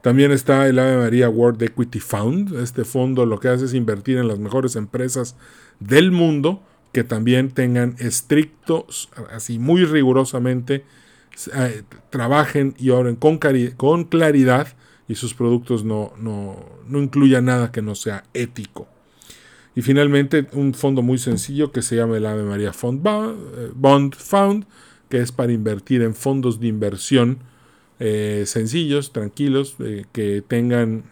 También 0.00 0.32
está 0.32 0.66
el 0.66 0.78
Ave 0.78 0.96
María 0.96 1.28
World 1.28 1.62
Equity 1.62 2.00
Fund. 2.00 2.58
Este 2.58 2.86
fondo 2.86 3.26
lo 3.26 3.38
que 3.38 3.48
hace 3.48 3.66
es 3.66 3.74
invertir 3.74 4.16
en 4.16 4.26
las 4.26 4.38
mejores 4.38 4.76
empresas 4.76 5.36
del 5.80 6.10
mundo 6.10 6.62
que 6.92 7.04
también 7.04 7.50
tengan 7.50 7.96
estrictos, 7.98 9.10
así 9.30 9.58
muy 9.58 9.84
rigurosamente, 9.84 10.86
eh, 11.54 11.82
trabajen 12.08 12.74
y 12.78 12.88
oren 12.88 13.16
con, 13.16 13.38
con, 13.76 14.04
claridad 14.04 14.68
y 15.06 15.16
sus 15.16 15.34
productos 15.34 15.84
no, 15.84 16.14
no, 16.16 16.64
no 16.88 17.02
incluyan 17.02 17.44
nada 17.44 17.72
que 17.72 17.82
no 17.82 17.94
sea 17.94 18.24
ético. 18.32 18.88
Y 19.74 19.82
finalmente 19.82 20.46
un 20.52 20.72
fondo 20.72 21.02
muy 21.02 21.18
sencillo 21.18 21.72
que 21.72 21.82
se 21.82 21.96
llama 21.96 22.16
el 22.16 22.24
Ave 22.24 22.44
María 22.44 22.72
Fund 22.72 23.06
eh, 23.06 23.70
Bond 23.74 24.14
Fund, 24.14 24.64
que 25.14 25.20
es 25.20 25.30
para 25.30 25.52
invertir 25.52 26.02
en 26.02 26.12
fondos 26.12 26.58
de 26.58 26.66
inversión 26.66 27.38
eh, 28.00 28.42
sencillos, 28.48 29.12
tranquilos, 29.12 29.76
que 30.10 30.42
tengan 30.42 31.04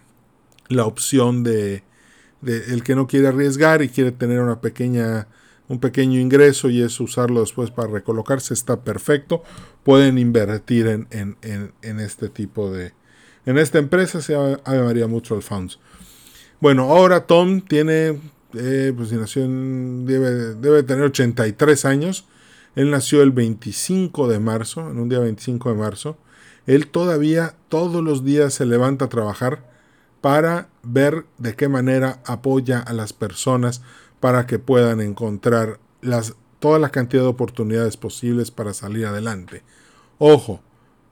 la 0.66 0.86
opción 0.86 1.44
de, 1.44 1.84
el 2.44 2.82
que 2.82 2.96
no 2.96 3.06
quiere 3.06 3.28
arriesgar 3.28 3.80
y 3.80 3.88
quiere 3.88 4.10
tener 4.10 4.40
una 4.40 4.60
pequeña 4.60 5.28
un 5.68 5.78
pequeño 5.78 6.18
ingreso 6.18 6.68
y 6.68 6.82
es 6.82 6.98
usarlo 6.98 7.42
después 7.42 7.70
para 7.70 7.92
recolocarse, 7.92 8.54
está 8.54 8.80
perfecto. 8.82 9.44
Pueden 9.84 10.18
invertir 10.18 10.88
en, 10.88 11.06
en, 11.12 12.00
este 12.00 12.28
tipo 12.28 12.72
de... 12.72 12.94
En 13.46 13.56
esta 13.56 13.78
empresa 13.78 14.20
se 14.20 14.32
llamaría 14.32 15.06
Mutual 15.06 15.44
Funds. 15.44 15.78
Bueno, 16.58 16.90
ahora 16.90 17.24
Tom 17.28 17.60
tiene, 17.60 18.18
eh, 18.54 18.92
pues 18.96 19.10
debe, 19.10 20.54
debe 20.56 20.82
tener 20.82 21.04
83 21.04 21.84
años. 21.84 22.26
Él 22.74 22.90
nació 22.90 23.22
el 23.22 23.32
25 23.32 24.28
de 24.28 24.38
marzo, 24.38 24.90
en 24.90 24.98
un 24.98 25.08
día 25.08 25.18
25 25.18 25.70
de 25.70 25.76
marzo. 25.76 26.16
Él 26.66 26.86
todavía 26.86 27.54
todos 27.68 28.02
los 28.02 28.24
días 28.24 28.54
se 28.54 28.66
levanta 28.66 29.06
a 29.06 29.08
trabajar 29.08 29.70
para 30.20 30.68
ver 30.82 31.26
de 31.38 31.54
qué 31.54 31.68
manera 31.68 32.20
apoya 32.24 32.78
a 32.78 32.92
las 32.92 33.12
personas 33.12 33.82
para 34.20 34.46
que 34.46 34.58
puedan 34.58 35.00
encontrar 35.00 35.80
las, 36.00 36.34
toda 36.60 36.78
la 36.78 36.90
cantidad 36.90 37.22
de 37.22 37.28
oportunidades 37.28 37.96
posibles 37.96 38.50
para 38.50 38.72
salir 38.72 39.06
adelante. 39.06 39.62
Ojo, 40.18 40.60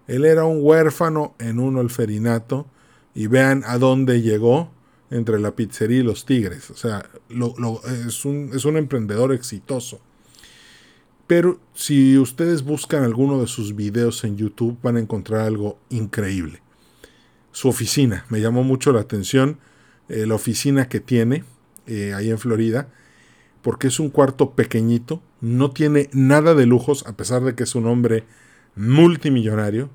él 0.07 0.25
era 0.25 0.45
un 0.45 0.61
huérfano 0.63 1.35
en 1.39 1.59
un 1.59 1.77
olferinato 1.77 2.67
y 3.15 3.27
vean 3.27 3.65
a 3.67 3.79
dónde 3.79 4.23
llegó 4.23 4.71
entre 5.11 5.41
la 5.41 5.57
pizzería 5.57 5.99
y 5.99 6.05
los 6.05 6.25
tigres. 6.25 6.71
O 6.71 6.77
sea, 6.77 7.05
es, 7.29 8.25
un, 8.25 8.51
es 8.55 8.65
un 8.65 8.77
emprendedor 8.77 9.33
exitoso. 9.33 10.01
Pero 11.31 11.61
si 11.75 12.19
ustedes 12.19 12.65
buscan 12.65 13.05
alguno 13.05 13.41
de 13.41 13.47
sus 13.47 13.77
videos 13.77 14.25
en 14.25 14.37
YouTube 14.37 14.77
van 14.83 14.97
a 14.97 14.99
encontrar 14.99 15.43
algo 15.43 15.79
increíble. 15.89 16.61
Su 17.53 17.69
oficina, 17.69 18.25
me 18.31 18.41
llamó 18.41 18.65
mucho 18.65 18.91
la 18.91 19.03
atención 19.03 19.61
eh, 20.09 20.27
la 20.27 20.35
oficina 20.35 20.89
que 20.89 20.99
tiene 20.99 21.45
eh, 21.87 22.15
ahí 22.15 22.31
en 22.31 22.39
Florida 22.41 22.89
porque 23.63 23.87
es 23.87 24.01
un 24.01 24.11
cuarto 24.11 24.57
pequeñito, 24.57 25.23
no 25.41 25.71
tiene 25.71 26.11
nada 26.13 26.57
de 26.57 26.67
lujos, 26.67 27.07
a 27.07 27.17
pesar 27.17 27.45
de 27.45 27.55
que 27.55 27.63
es 27.63 27.77
un 27.77 27.87
hombre 27.87 28.25
multimillonario, 28.75 29.89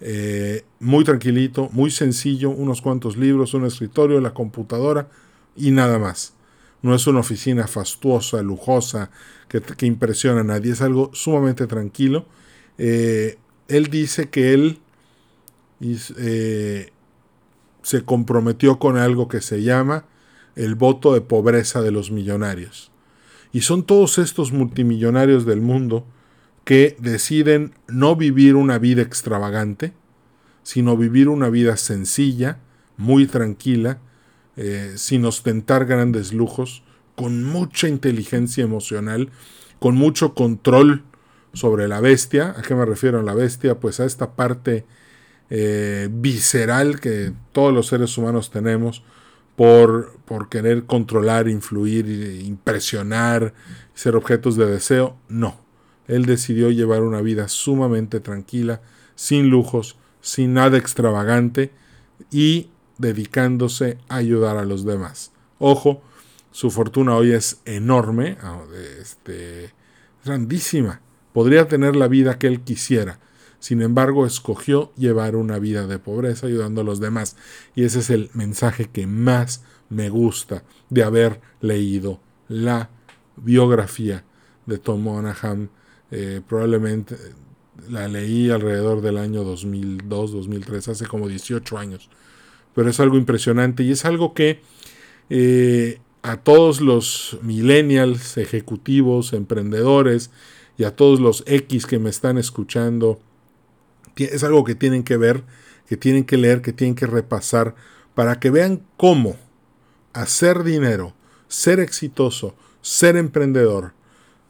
eh, 0.00 0.64
muy 0.80 1.04
tranquilito, 1.04 1.68
muy 1.72 1.90
sencillo, 1.90 2.48
unos 2.48 2.80
cuantos 2.80 3.18
libros, 3.18 3.52
un 3.52 3.66
escritorio, 3.66 4.18
la 4.22 4.32
computadora 4.32 5.10
y 5.54 5.72
nada 5.72 5.98
más. 5.98 6.37
No 6.82 6.94
es 6.94 7.06
una 7.06 7.20
oficina 7.20 7.66
fastuosa, 7.66 8.42
lujosa, 8.42 9.10
que, 9.48 9.86
impresiona 9.86 10.40
a 10.40 10.44
nadie, 10.44 10.72
es 10.72 10.80
algo 10.80 11.10
sumamente 11.12 11.66
tranquilo. 11.66 12.26
Eh, 12.76 13.38
él 13.66 13.86
dice 13.88 14.28
que 14.30 14.54
él 14.54 14.78
eh, 15.80 16.90
se 17.82 18.02
comprometió 18.02 18.78
con 18.78 18.96
algo 18.96 19.28
que 19.28 19.40
se 19.40 19.62
llama 19.62 20.04
el 20.56 20.74
voto 20.74 21.14
de 21.14 21.20
pobreza 21.20 21.82
de 21.82 21.90
los 21.90 22.10
millonarios. 22.10 22.90
Y 23.52 23.62
son 23.62 23.84
todos 23.84 24.18
estos 24.18 24.52
multimillonarios 24.52 25.46
del 25.46 25.60
mundo 25.60 26.04
que 26.64 26.96
deciden 26.98 27.72
no 27.86 28.14
vivir 28.14 28.56
una 28.56 28.78
vida 28.78 29.02
extravagante, 29.02 29.94
sino 30.62 30.96
vivir 30.96 31.28
una 31.28 31.48
vida 31.48 31.76
sencilla, 31.76 32.58
muy 32.98 33.26
tranquila, 33.26 34.00
eh, 34.58 34.94
sin 34.96 35.24
ostentar 35.24 35.86
grandes 35.86 36.32
lujos, 36.32 36.82
con 37.14 37.44
mucha 37.44 37.86
inteligencia 37.86 38.64
emocional, 38.64 39.30
con 39.78 39.94
mucho 39.94 40.34
control 40.34 41.04
sobre 41.52 41.86
la 41.86 42.00
bestia. 42.00 42.54
¿A 42.56 42.62
qué 42.62 42.74
me 42.74 42.84
refiero 42.84 43.20
a 43.20 43.22
la 43.22 43.34
bestia? 43.34 43.78
Pues 43.78 44.00
a 44.00 44.04
esta 44.04 44.32
parte 44.32 44.84
eh, 45.48 46.08
visceral 46.10 46.98
que 46.98 47.32
todos 47.52 47.72
los 47.72 47.86
seres 47.86 48.18
humanos 48.18 48.50
tenemos, 48.50 49.04
por, 49.54 50.18
por 50.24 50.48
querer 50.48 50.86
controlar, 50.86 51.48
influir, 51.48 52.42
impresionar, 52.44 53.54
ser 53.94 54.16
objetos 54.16 54.56
de 54.56 54.66
deseo. 54.66 55.16
No, 55.28 55.60
él 56.08 56.26
decidió 56.26 56.72
llevar 56.72 57.02
una 57.02 57.20
vida 57.20 57.46
sumamente 57.46 58.18
tranquila, 58.18 58.80
sin 59.14 59.50
lujos, 59.50 59.96
sin 60.20 60.54
nada 60.54 60.78
extravagante 60.78 61.70
y 62.32 62.70
dedicándose 62.98 63.98
a 64.08 64.16
ayudar 64.16 64.56
a 64.56 64.64
los 64.64 64.84
demás. 64.84 65.32
Ojo, 65.58 66.02
su 66.50 66.70
fortuna 66.70 67.16
hoy 67.16 67.32
es 67.32 67.60
enorme, 67.64 68.36
ah, 68.42 68.62
este, 69.00 69.72
grandísima. 70.24 71.00
Podría 71.32 71.68
tener 71.68 71.96
la 71.96 72.08
vida 72.08 72.38
que 72.38 72.48
él 72.48 72.60
quisiera, 72.60 73.20
sin 73.60 73.82
embargo, 73.82 74.24
escogió 74.24 74.92
llevar 74.96 75.34
una 75.34 75.58
vida 75.58 75.86
de 75.86 75.98
pobreza 75.98 76.46
ayudando 76.46 76.82
a 76.82 76.84
los 76.84 77.00
demás. 77.00 77.36
Y 77.74 77.84
ese 77.84 78.00
es 78.00 78.10
el 78.10 78.30
mensaje 78.34 78.86
que 78.86 79.06
más 79.06 79.64
me 79.90 80.10
gusta 80.10 80.62
de 80.90 81.02
haber 81.02 81.40
leído 81.60 82.20
la 82.48 82.90
biografía 83.36 84.24
de 84.66 84.78
Tom 84.78 85.02
Monaghan. 85.02 85.70
Eh, 86.10 86.40
probablemente 86.46 87.16
la 87.88 88.06
leí 88.06 88.50
alrededor 88.50 89.00
del 89.00 89.18
año 89.18 89.42
2002, 89.42 90.32
2003, 90.32 90.88
hace 90.88 91.06
como 91.06 91.26
18 91.26 91.78
años. 91.78 92.08
Pero 92.78 92.90
es 92.90 93.00
algo 93.00 93.16
impresionante 93.16 93.82
y 93.82 93.90
es 93.90 94.04
algo 94.04 94.34
que 94.34 94.60
eh, 95.30 95.98
a 96.22 96.36
todos 96.36 96.80
los 96.80 97.36
millennials, 97.42 98.36
ejecutivos, 98.36 99.32
emprendedores 99.32 100.30
y 100.76 100.84
a 100.84 100.94
todos 100.94 101.18
los 101.18 101.42
X 101.48 101.86
que 101.86 101.98
me 101.98 102.08
están 102.08 102.38
escuchando 102.38 103.18
es 104.14 104.44
algo 104.44 104.62
que 104.62 104.76
tienen 104.76 105.02
que 105.02 105.16
ver, 105.16 105.42
que 105.88 105.96
tienen 105.96 106.22
que 106.22 106.36
leer, 106.36 106.62
que 106.62 106.72
tienen 106.72 106.94
que 106.94 107.08
repasar, 107.08 107.74
para 108.14 108.38
que 108.38 108.50
vean 108.50 108.82
cómo 108.96 109.34
hacer 110.12 110.62
dinero, 110.62 111.14
ser 111.48 111.80
exitoso, 111.80 112.54
ser 112.80 113.16
emprendedor, 113.16 113.92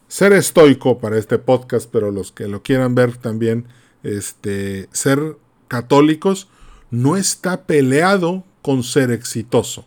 ser 0.06 0.34
estoico 0.34 0.98
para 0.98 1.16
este 1.16 1.38
podcast, 1.38 1.88
pero 1.90 2.10
los 2.10 2.30
que 2.30 2.46
lo 2.46 2.62
quieran 2.62 2.94
ver 2.94 3.16
también, 3.16 3.64
este, 4.02 4.90
ser 4.92 5.38
católicos, 5.66 6.48
no 6.90 7.16
está 7.16 7.62
peleado 7.64 8.44
con 8.62 8.82
ser 8.82 9.10
exitoso. 9.10 9.86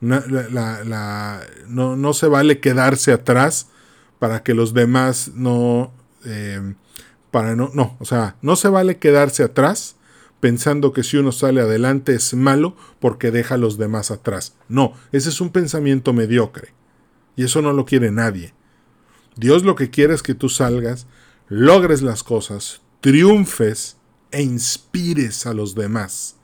No, 0.00 0.22
no, 1.68 2.12
se 2.14 2.26
vale 2.26 2.58
quedarse 2.60 3.12
atrás 3.12 3.68
para 4.18 4.42
que 4.42 4.54
los 4.54 4.72
demás 4.72 5.32
no 5.34 5.92
eh, 6.24 6.74
para 7.30 7.54
no, 7.54 7.70
no, 7.74 7.96
o 8.00 8.04
sea, 8.04 8.36
no 8.42 8.56
se 8.56 8.68
vale 8.68 8.98
quedarse 8.98 9.42
atrás 9.42 9.96
pensando 10.40 10.92
que 10.92 11.04
si 11.04 11.18
uno 11.18 11.32
sale 11.32 11.60
adelante 11.60 12.14
es 12.14 12.34
malo 12.34 12.76
porque 12.98 13.30
deja 13.30 13.54
a 13.54 13.58
los 13.58 13.78
demás 13.78 14.10
atrás. 14.10 14.56
No, 14.68 14.94
ese 15.12 15.28
es 15.28 15.40
un 15.40 15.50
pensamiento 15.50 16.12
mediocre. 16.12 16.72
Y 17.36 17.44
eso 17.44 17.62
no 17.62 17.72
lo 17.72 17.84
quiere 17.84 18.10
nadie. 18.10 18.54
Dios 19.36 19.64
lo 19.64 19.76
que 19.76 19.90
quiere 19.90 20.14
es 20.14 20.22
que 20.22 20.34
tú 20.34 20.48
salgas, 20.48 21.06
logres 21.48 22.02
las 22.02 22.22
cosas, 22.22 22.80
triunfes 23.00 23.96
e 24.30 24.42
inspires 24.42 25.46
a 25.46 25.54
los 25.54 25.74
demás 25.74 26.36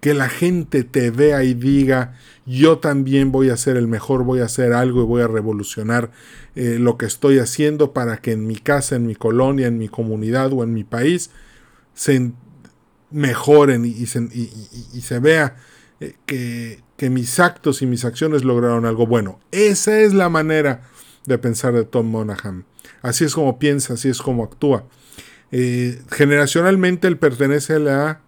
que 0.00 0.14
la 0.14 0.28
gente 0.28 0.84
te 0.84 1.10
vea 1.10 1.42
y 1.42 1.54
diga, 1.54 2.14
yo 2.46 2.78
también 2.78 3.32
voy 3.32 3.50
a 3.50 3.56
ser 3.56 3.76
el 3.76 3.88
mejor, 3.88 4.24
voy 4.24 4.40
a 4.40 4.44
hacer 4.44 4.72
algo 4.72 5.02
y 5.02 5.06
voy 5.06 5.22
a 5.22 5.26
revolucionar 5.26 6.10
eh, 6.54 6.76
lo 6.78 6.96
que 6.96 7.06
estoy 7.06 7.38
haciendo 7.38 7.92
para 7.92 8.18
que 8.18 8.32
en 8.32 8.46
mi 8.46 8.56
casa, 8.56 8.96
en 8.96 9.06
mi 9.06 9.16
colonia, 9.16 9.66
en 9.66 9.78
mi 9.78 9.88
comunidad 9.88 10.52
o 10.52 10.62
en 10.62 10.72
mi 10.72 10.84
país 10.84 11.30
se 11.94 12.30
mejoren 13.10 13.84
y, 13.84 14.06
se, 14.06 15.18
vea 15.18 15.56
eh, 15.98 16.14
que, 16.26 16.80
que 16.96 17.10
mis 17.10 17.40
actos 17.40 17.82
y 17.82 17.86
mis 17.86 18.04
acciones 18.04 18.44
lograron 18.44 18.86
algo 18.86 19.06
bueno. 19.06 19.40
Esa 19.50 20.00
es 20.00 20.14
la 20.14 20.28
manera 20.28 20.82
de 21.26 21.38
pensar 21.38 21.72
de 21.74 21.84
Tom 21.84 22.06
Monaghan. 22.06 22.64
así 23.02 23.24
es 23.24 23.34
como 23.34 23.58
piensa, 23.58 23.94
así 23.94 24.08
es 24.08 24.22
como 24.22 24.44
actúa. 24.44 24.84
Eh, 25.50 26.02
generacionalmente 26.10 27.08
él 27.08 27.18
pertenece 27.18 27.74
a 27.74 27.78
la 27.78 28.20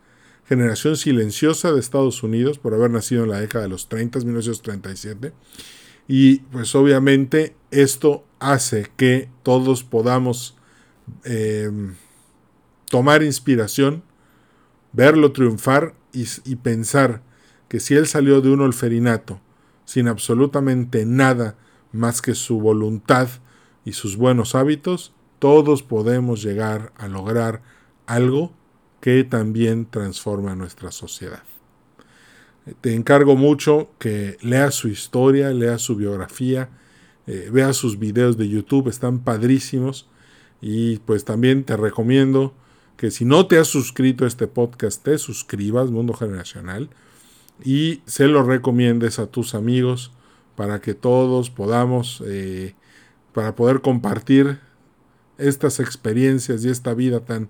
generación 0.47 0.97
silenciosa 0.97 1.73
de 1.73 1.81
Estados 1.81 2.23
Unidos 2.23 2.59
por 2.59 2.75
haber 2.75 2.91
nacido 2.91 3.25
en 3.25 3.31
la 3.31 3.41
década 3.41 3.65
de 3.65 3.71
los 3.71 3.89
30, 3.89 4.21
1937. 4.21 5.33
Y 6.09 6.39
pues 6.39 6.75
obviamente 6.75 7.55
esto 7.71 8.25
hace 8.41 8.91
que 8.97 9.29
todos 9.45 9.85
podamos 9.85 10.57
em, 11.25 11.95
tomar 12.89 13.23
inspiración, 13.23 14.03
verlo 14.93 15.31
triunfar 15.31 15.95
y, 16.13 16.27
y 16.45 16.57
pensar 16.57 17.23
que 17.69 17.79
si 17.79 17.95
él 17.95 18.09
salió 18.09 18.41
de 18.41 18.51
un 18.51 18.61
olferinato 18.61 19.41
sin 19.85 20.09
absolutamente 20.09 21.07
nada 21.07 21.57
más 21.93 22.23
que 22.23 22.35
su 22.35 22.61
voluntad 22.61 23.29
y 23.85 23.93
sus 23.93 24.17
buenos 24.17 24.55
hábitos, 24.57 25.15
todos 25.41 25.83
podemos 25.83 26.43
llegar 26.43 26.93
a 26.97 27.09
lograr 27.09 27.63
algo 28.07 28.53
que 29.01 29.25
también 29.25 29.87
transforma 29.87 30.55
nuestra 30.55 30.93
sociedad. 30.93 31.43
Te 32.83 32.95
encargo 32.95 33.35
mucho 33.35 33.91
que 33.99 34.37
leas 34.43 34.75
su 34.75 34.89
historia, 34.89 35.51
leas 35.51 35.81
su 35.81 35.97
biografía, 35.97 36.69
eh, 37.27 37.49
veas 37.51 37.77
sus 37.77 37.99
videos 37.99 38.37
de 38.37 38.49
YouTube, 38.49 38.89
están 38.89 39.21
padrísimos. 39.21 40.09
Y 40.61 40.99
pues 40.99 41.25
también 41.25 41.65
te 41.65 41.77
recomiendo 41.77 42.55
que 42.99 43.11
si 43.11 43.25
no 43.25 43.47
te 43.47 43.59
has 43.59 43.69
suscrito 43.69 44.25
a 44.25 44.29
este 44.29 44.47
podcast, 44.47 45.03
te 45.03 45.17
suscribas, 45.17 45.91
Mundo 45.91 46.13
Generacional, 46.13 46.91
y 47.65 48.03
se 48.05 48.29
lo 48.29 48.43
recomiendes 48.43 49.19
a 49.19 49.27
tus 49.27 49.55
amigos 49.55 50.13
para 50.55 50.83
que 50.83 50.93
todos 50.93 51.49
podamos, 51.49 52.23
eh, 52.27 52.75
para 53.33 53.57
poder 53.57 53.81
compartir 53.81 54.61
estas 55.41 55.81
experiencias 55.81 56.65
y 56.65 56.69
esta 56.69 56.95
vida 56.95 57.21
tan 57.21 57.49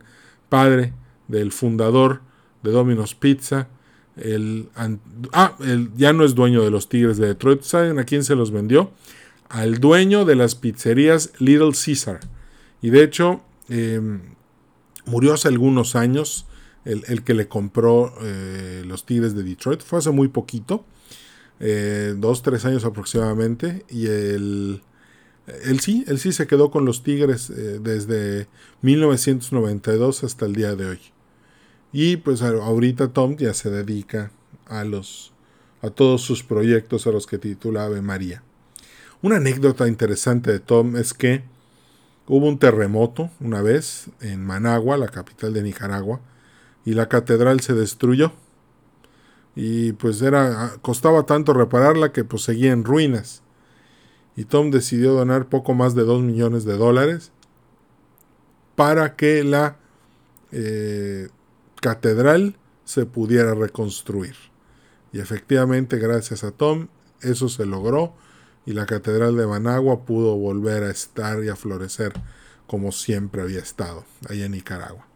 padre 0.48 0.92
del 1.28 1.52
fundador 1.52 2.20
de 2.62 2.70
Domino's 2.70 3.14
Pizza. 3.14 3.68
El, 4.16 4.68
ah, 4.74 5.56
ya 5.96 6.12
no 6.12 6.24
es 6.24 6.34
dueño 6.34 6.62
de 6.62 6.70
los 6.70 6.88
Tigres 6.88 7.16
de 7.16 7.28
Detroit. 7.28 7.62
¿Saben 7.62 7.98
a 7.98 8.04
quién 8.04 8.24
se 8.24 8.34
los 8.34 8.50
vendió? 8.50 8.92
Al 9.48 9.78
dueño 9.78 10.24
de 10.24 10.36
las 10.36 10.54
pizzerías 10.54 11.32
Little 11.38 11.72
Caesar. 11.72 12.20
Y 12.82 12.90
de 12.90 13.02
hecho, 13.02 13.42
em, 13.68 14.20
murió 15.06 15.34
hace 15.34 15.48
algunos 15.48 15.96
años 15.96 16.46
el, 16.84 17.22
que 17.24 17.34
le 17.34 17.46
compró 17.46 18.14
eh, 18.22 18.82
los 18.86 19.04
Tigres 19.04 19.34
de 19.34 19.42
Detroit. 19.42 19.82
Fue 19.82 19.98
hace 19.98 20.10
muy 20.10 20.28
poquito. 20.28 20.84
Eh, 21.60 22.14
dos, 22.16 22.42
tres 22.42 22.64
años 22.64 22.84
aproximadamente. 22.84 23.84
Y 23.88 24.06
el, 24.06 24.82
él 25.46 25.80
sí, 25.80 26.04
él 26.06 26.18
sí 26.18 26.32
se 26.32 26.46
quedó 26.46 26.70
con 26.70 26.84
los 26.84 27.02
Tigres 27.02 27.50
eh, 27.50 27.78
desde 27.80 28.46
1992 28.82 30.24
hasta 30.24 30.46
el 30.46 30.54
día 30.54 30.74
de 30.74 30.86
hoy. 30.86 31.00
Y 31.92 32.16
pues 32.18 32.42
ahorita 32.42 33.08
Tom 33.08 33.36
ya 33.36 33.52
se 33.54 33.70
dedica 33.70 34.30
a 34.66 34.84
los 34.84 35.32
a 35.82 35.90
todos 35.90 36.20
sus 36.20 36.42
proyectos 36.42 37.06
a 37.06 37.10
los 37.10 37.26
que 37.26 37.38
titula 37.38 37.84
Ave 37.84 38.02
María. 38.02 38.42
Una 39.22 39.36
anécdota 39.36 39.88
interesante 39.88 40.52
de 40.52 40.60
Tom 40.60 40.96
es 40.96 41.14
que 41.14 41.42
hubo 42.26 42.46
un 42.46 42.58
terremoto 42.58 43.30
una 43.40 43.62
vez 43.62 44.10
en 44.20 44.44
Managua, 44.44 44.98
la 44.98 45.08
capital 45.08 45.54
de 45.54 45.62
Nicaragua, 45.62 46.20
y 46.84 46.92
la 46.92 47.08
catedral 47.08 47.60
se 47.60 47.74
destruyó. 47.74 48.32
Y 49.56 49.92
pues 49.92 50.22
era 50.22 50.74
costaba 50.82 51.24
tanto 51.24 51.54
repararla 51.54 52.12
que 52.12 52.24
pues 52.24 52.42
seguía 52.42 52.72
en 52.72 52.84
ruinas 52.84 53.42
y 54.36 54.44
Tom 54.44 54.70
decidió 54.70 55.12
donar 55.12 55.48
poco 55.48 55.74
más 55.74 55.94
de 55.94 56.02
2 56.02 56.22
millones 56.22 56.64
de 56.64 56.76
dólares 56.76 57.32
para 58.74 59.16
que 59.16 59.44
la 59.44 59.76
eh, 60.52 61.28
catedral 61.80 62.56
se 62.84 63.06
pudiera 63.06 63.54
reconstruir. 63.54 64.34
Y 65.12 65.20
efectivamente, 65.20 65.98
gracias 65.98 66.44
a 66.44 66.52
Tom, 66.52 66.88
eso 67.20 67.48
se 67.48 67.66
logró 67.66 68.14
y 68.66 68.72
la 68.72 68.86
catedral 68.86 69.36
de 69.36 69.46
Managua 69.46 70.04
pudo 70.04 70.36
volver 70.36 70.84
a 70.84 70.90
estar 70.90 71.42
y 71.42 71.48
a 71.48 71.56
florecer 71.56 72.12
como 72.66 72.92
siempre 72.92 73.42
había 73.42 73.58
estado 73.58 74.04
ahí 74.28 74.42
en 74.42 74.52
Nicaragua. 74.52 75.06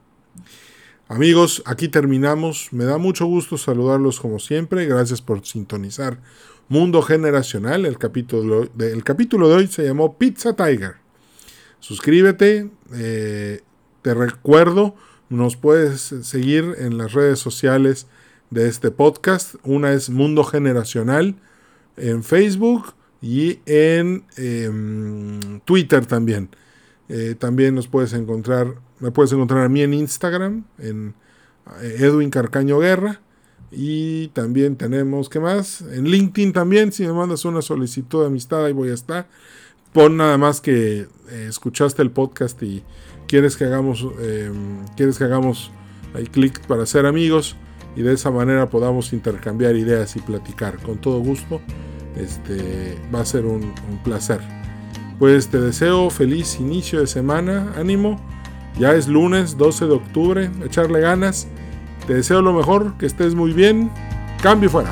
Amigos, 1.07 1.63
aquí 1.67 1.89
terminamos. 1.89 2.69
Me 2.73 2.85
da 2.85 2.99
mucho 2.99 3.27
gusto 3.27 3.59
saludarlos 3.59 4.19
como 4.19 4.39
siempre. 4.39 4.87
Gracias 4.87 5.21
por 5.21 5.47
sintonizar 5.47 6.19
Mundo 6.69 7.03
Generacional. 7.03 7.87
El 7.87 7.99
capítulo 7.99 8.67
de, 8.75 9.01
capítulo 9.03 9.49
de 9.49 9.55
hoy 9.55 9.67
se 9.67 9.85
llamó 9.85 10.19
Pizza 10.19 10.55
Tiger. 10.55 10.97
Suscríbete. 11.81 12.71
Eh, 12.95 13.61
te 14.03 14.15
recuerdo, 14.15 14.95
nos 15.29 15.57
puedes 15.57 16.01
seguir 16.23 16.75
en 16.79 16.99
las 16.99 17.13
redes 17.13 17.39
sociales 17.39 18.07
de 18.51 18.69
este 18.69 18.91
podcast. 18.91 19.55
Una 19.63 19.93
es 19.93 20.11
Mundo 20.11 20.45
Generacional 20.45 21.37
en 21.97 22.23
Facebook 22.23 22.95
y 23.21 23.61
en 23.67 24.25
em, 24.37 25.61
Twitter 25.61 26.07
también. 26.07 26.51
Eh, 27.09 27.35
también 27.39 27.75
nos 27.75 27.89
puedes 27.89 28.13
encontrar, 28.13 28.75
me 29.01 29.11
puedes 29.11 29.33
encontrar 29.33 29.65
a 29.65 29.69
mí 29.69 29.83
en 29.83 29.95
Instagram, 29.95 30.65
en 30.79 31.15
eh, 31.81 31.97
Edwin 32.01 32.31
Carcaño 32.31 32.79
Guerra. 32.79 33.21
Y 33.77 34.29
también 34.29 34.77
tenemos, 34.77 35.29
¿qué 35.29 35.41
más? 35.41 35.83
En 35.83 36.05
LinkedIn 36.05 36.53
también, 36.53 36.93
si 36.93 37.07
me 37.07 37.13
mandas 37.13 37.45
una 37.45 37.63
solicitud 37.63 38.21
de 38.21 38.27
amistad, 38.27 38.65
ahí 38.65 38.73
voy 38.73 38.91
a 38.91 38.95
estar. 38.95 39.27
Pon 39.93 40.17
nada 40.17 40.39
más 40.39 40.61
que 40.61 41.07
eh, 41.31 41.47
escuchaste 41.49 42.03
el 42.03 42.11
podcast 42.11 42.63
y 42.63 42.83
quieres 43.27 43.57
que 43.57 43.65
hagamos, 43.65 44.07
em, 44.21 44.87
quieres 44.97 45.19
que 45.19 45.25
hagamos 45.25 45.71
ahí 46.15 46.27
clic 46.27 46.67
para 46.67 46.87
ser 46.87 47.07
amigos 47.07 47.57
y 47.97 48.03
de 48.03 48.13
esa 48.13 48.31
manera 48.31 48.69
podamos 48.71 49.13
intercambiar 49.13 49.77
ideas 49.77 50.17
y 50.17 50.21
platicar. 50.21 50.81
Con 50.83 50.99
todo 50.99 51.21
gusto, 51.21 51.61
este, 52.17 52.99
va 53.15 53.21
a 53.21 53.25
ser 53.25 53.45
un, 53.45 53.63
un 53.91 54.03
placer. 54.03 54.41
Pues 55.19 55.49
te 55.49 55.61
deseo 55.61 56.11
feliz 56.11 56.59
inicio 56.61 57.01
de 57.01 57.07
semana, 57.07 57.73
ánimo. 57.77 58.21
Ya 58.79 58.95
es 58.95 59.07
lunes 59.07 59.57
12 59.57 59.87
de 59.87 59.93
octubre, 59.93 60.51
echarle 60.65 61.01
ganas 61.01 61.47
te 62.07 62.15
deseo 62.15 62.43
lo 62.43 62.53
mejor, 62.53 62.95
que 62.99 63.07
estés 63.07 63.35
muy 63.35 63.53
bien. 63.53 63.91
Cambio 64.43 64.69
fuera. 64.71 64.91